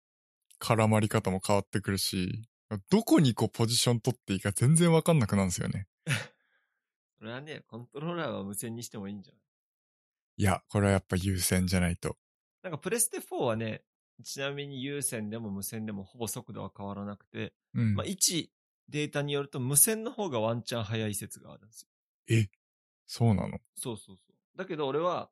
[0.61, 2.43] 絡まり方も変わってくるし、
[2.91, 5.87] どこにこうポジション取っていいか全然わかんなくなるんですよね。
[7.19, 9.43] それはね、コントローラーは無線にしてもいいんじゃない？
[10.37, 12.17] いや、これはやっぱ優先じゃないと。
[12.63, 13.83] なんかプレステ4はね、
[14.25, 17.95] ちなみに有線でも無線でもほぼ速度は変わらなくて、うん。
[17.95, 18.49] まあ、1
[18.89, 21.89] データによると無線の方がワンチャン速い説があるんですよ。
[23.07, 23.61] そうなの？
[23.77, 24.37] そうそうそう。
[24.57, 25.31] だけど俺は、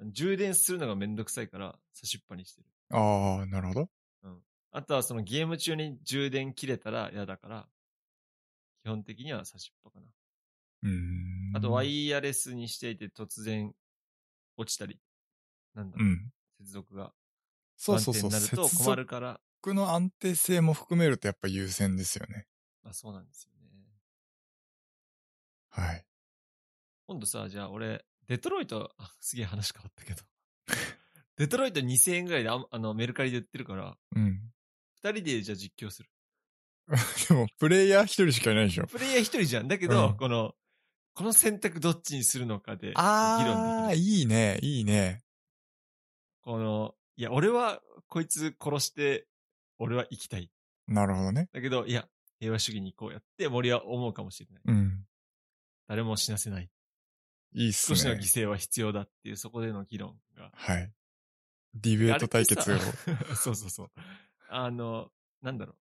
[0.00, 2.66] 充電するのがめんどくさいから差しっぱにしてる。
[2.90, 3.90] ああ、なるほど。
[4.70, 7.68] あとはそのゲーム中に充電切れたら嫌だから、
[8.82, 10.10] 基本的には差しっぱかな。
[10.82, 11.56] うーん。
[11.56, 13.72] あとワイヤレスにしていて突然
[14.56, 14.98] 落ちたり、
[15.74, 16.32] なんだろう、うん。
[16.58, 17.12] 接続が
[17.76, 18.30] そうそうそう。
[18.30, 22.46] 定になると接困るから、続の安定性も含めるとやっぱ優先ですよね。
[22.82, 23.58] まあそうなんですよね。
[25.70, 26.04] はい。
[27.06, 30.22] 今度さ、じゃあ俺、デトロイト、あ、すげえ話変わったけど。
[31.36, 34.52] デトロイト2000円ぐらいでああのメルカリで売ってるから、うん。
[35.02, 36.10] 二人でじゃあ実況する。
[37.28, 38.86] でも、プレイヤー一人しかいないでしょ。
[38.86, 39.68] プレイヤー一人じゃん。
[39.68, 40.54] だけど、うんこの、
[41.14, 44.06] この選択どっちにするのかで議論できる。
[44.06, 45.22] いいね、いいね。
[46.42, 49.26] この、いや、俺はこいつ殺して、
[49.78, 50.50] 俺は生きたい。
[50.86, 51.48] なるほどね。
[51.52, 52.08] だけど、いや、
[52.40, 54.62] 平和主義に行こうやって森は思うかもしれない。
[54.66, 55.04] うん。
[55.88, 56.70] 誰も死なせない。
[57.52, 58.44] いいっすね少しの犠。
[58.44, 60.50] 牲は必要だっていう、そこでの議論が。
[60.54, 60.92] はい。
[61.74, 62.78] ディベート対決を
[63.36, 63.90] そうそうそう。
[64.48, 65.10] あの、
[65.42, 65.76] なんだろう。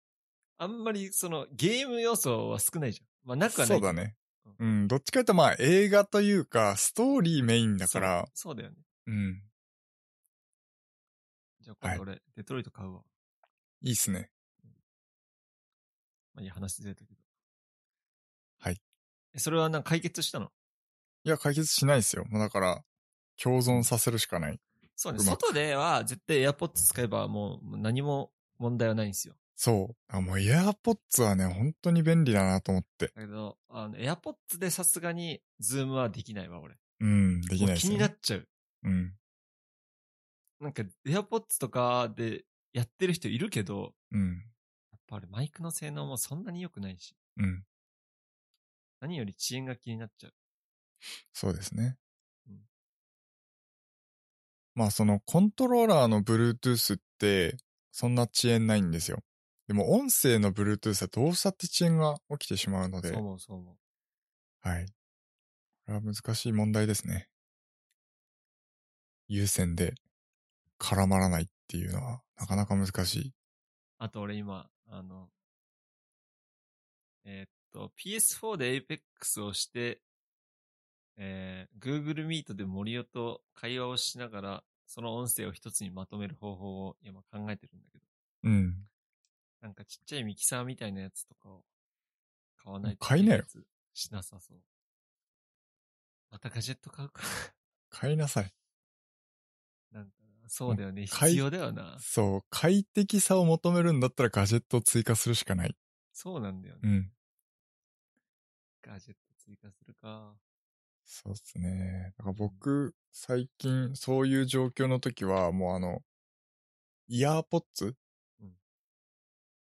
[0.58, 3.06] あんまりそのゲーム要素は少ないじゃん。
[3.28, 3.78] まあなくはない。
[3.78, 4.16] そうだね。
[4.58, 8.54] うん、どっちかというとまあ映画というか、ストーリーメインだから、そう。
[8.56, 8.76] だよね。
[9.06, 9.42] うん。
[11.60, 13.02] じゃあ今度俺、デトロイト買うわ。
[13.82, 14.30] いいっすね。
[16.34, 17.20] まあいいや話ずれたけど。
[18.58, 18.80] はい。
[19.34, 19.38] え。
[19.38, 20.50] それはなんか解決したの？
[21.24, 22.24] いや、解決しないですよ。
[22.30, 22.84] もうだから、
[23.36, 24.60] 共存させるしかない。
[24.94, 29.34] そうね、外では絶対 AirPods 使えばもう何も問題はないんですよ。
[29.54, 29.96] そう。
[30.08, 33.06] あもう AirPods はね、本当に便利だなと思って。
[33.14, 36.76] だけど、あの、AirPods でさすがに、ズームはできないわ、俺。
[37.00, 38.14] うん、できないですもう気になね。
[38.14, 38.48] っちゃう。
[38.84, 39.14] うん、
[40.60, 44.44] なんか、AirPods とかでやってる人いるけど、うん、
[44.92, 47.64] やっぱ俺マイクの性能もそんなに良くないし、うん。
[49.00, 50.34] 何より遅延が気になっちゃう。
[51.32, 51.96] そうですね。
[52.48, 52.60] うん
[54.74, 57.56] まあそのコントローラーの Bluetooth って
[57.96, 59.22] そんな遅延ないんですよ。
[59.68, 64.68] でも音声の Bluetooth はどうしたって遅延が起きてしまうので、そう思う、そう思う。
[64.68, 64.84] はい。
[64.84, 67.30] これは難しい問題ですね。
[69.28, 69.94] 有線で
[70.78, 73.32] 絡まらないっていうのはなかなか難しい。
[73.96, 75.30] あと俺今、あの、
[77.24, 80.02] えーっと、PS4 で Apex をして、
[81.16, 88.04] えー、Google Meet で森尾と会話をしながら、その音声を一つにまとめる方法を今考えてるんだけど、
[88.44, 88.74] うん。
[89.60, 91.64] なんかちっちゃいミキサーみたいなやつとかを
[92.62, 93.44] 買わないと買いなよ
[93.94, 94.58] しなさそう。
[96.30, 97.22] またガジェット買うか。
[97.88, 98.52] 買いなさい。
[99.92, 100.10] なんか
[100.42, 101.06] な、そうだよね。
[101.06, 101.96] 必要だよな。
[102.00, 102.40] そう。
[102.50, 105.76] 快適さを求めるんだったらガジェットを追加するしかない。
[106.12, 106.80] そうなんだよね。
[106.82, 107.12] うん。
[108.82, 110.34] ガジェット追加するか。
[111.08, 112.12] そうっすね。
[112.18, 116.02] だから僕、最近、そういう状況の時は、もうあの、
[117.08, 117.96] イヤーポッツ
[118.40, 118.56] うん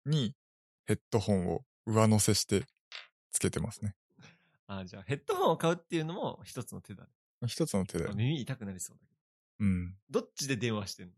[0.06, 0.36] に
[0.86, 2.64] ヘッドホンを上乗せして
[3.32, 3.96] つけてますね。
[4.68, 7.10] あ、じゃあヘッドホンを買うっていうのも一つの手だね。
[7.46, 8.24] 一つの手だよね。
[8.24, 9.14] 耳痛くなりそうだけ
[9.60, 9.94] うん。
[10.10, 10.22] ど。
[10.22, 11.14] どっちで電話してんの？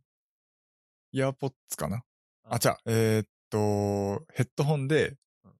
[1.11, 2.03] イヤーポッツかな
[2.43, 5.51] あ、じゃあ、えーっと、ヘッドホンでうん、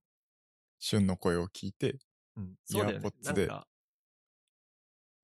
[0.80, 2.00] 旬の声を聞いて、
[2.36, 2.56] うん。
[2.66, 2.94] そうだよね。
[2.94, 3.68] イヤーポッツでなんか、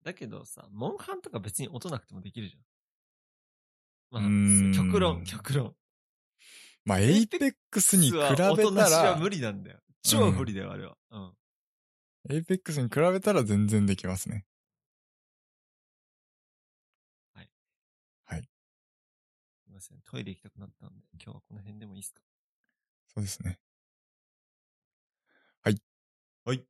[0.03, 2.61] だけどさ、モンハンとか別に音なくてもできるじゃん。
[4.11, 5.75] まあ極論、極論。
[6.83, 9.79] まあ、エイペックスに比べた音なしはら、無理なんだよ。
[10.03, 10.97] 超無理だよ、あれは。
[11.11, 11.33] うん。
[12.29, 14.45] エイペックスに比べたら全然できますね。
[19.63, 20.01] すいません。
[20.01, 22.21] トイレ行きたくなったんで、今日はこの辺でもいいですか？
[23.13, 23.59] そうですね。
[25.63, 25.77] はい。
[26.45, 26.63] はい。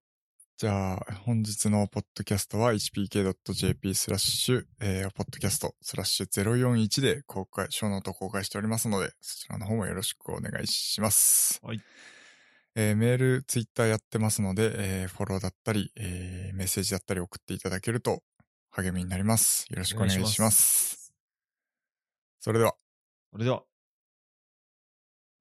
[0.61, 11.59] じゃあ、本日のポッドキャストは hpk.jp スラッシュ、えー、ポッドキャストスラッシュ041で公開、ショーノート公開しておりますので、そちらの方もよろしくお願いします。
[11.63, 11.81] はい。
[12.75, 18.21] えーメール、ツイッターやってますので、えーフォローだったり、えーメッセージだったり送っていただけると
[18.69, 19.65] 励みになります。
[19.71, 20.57] よろしくお願いします。
[20.61, 21.13] す。
[22.39, 22.75] それでは。
[23.31, 23.63] それでは。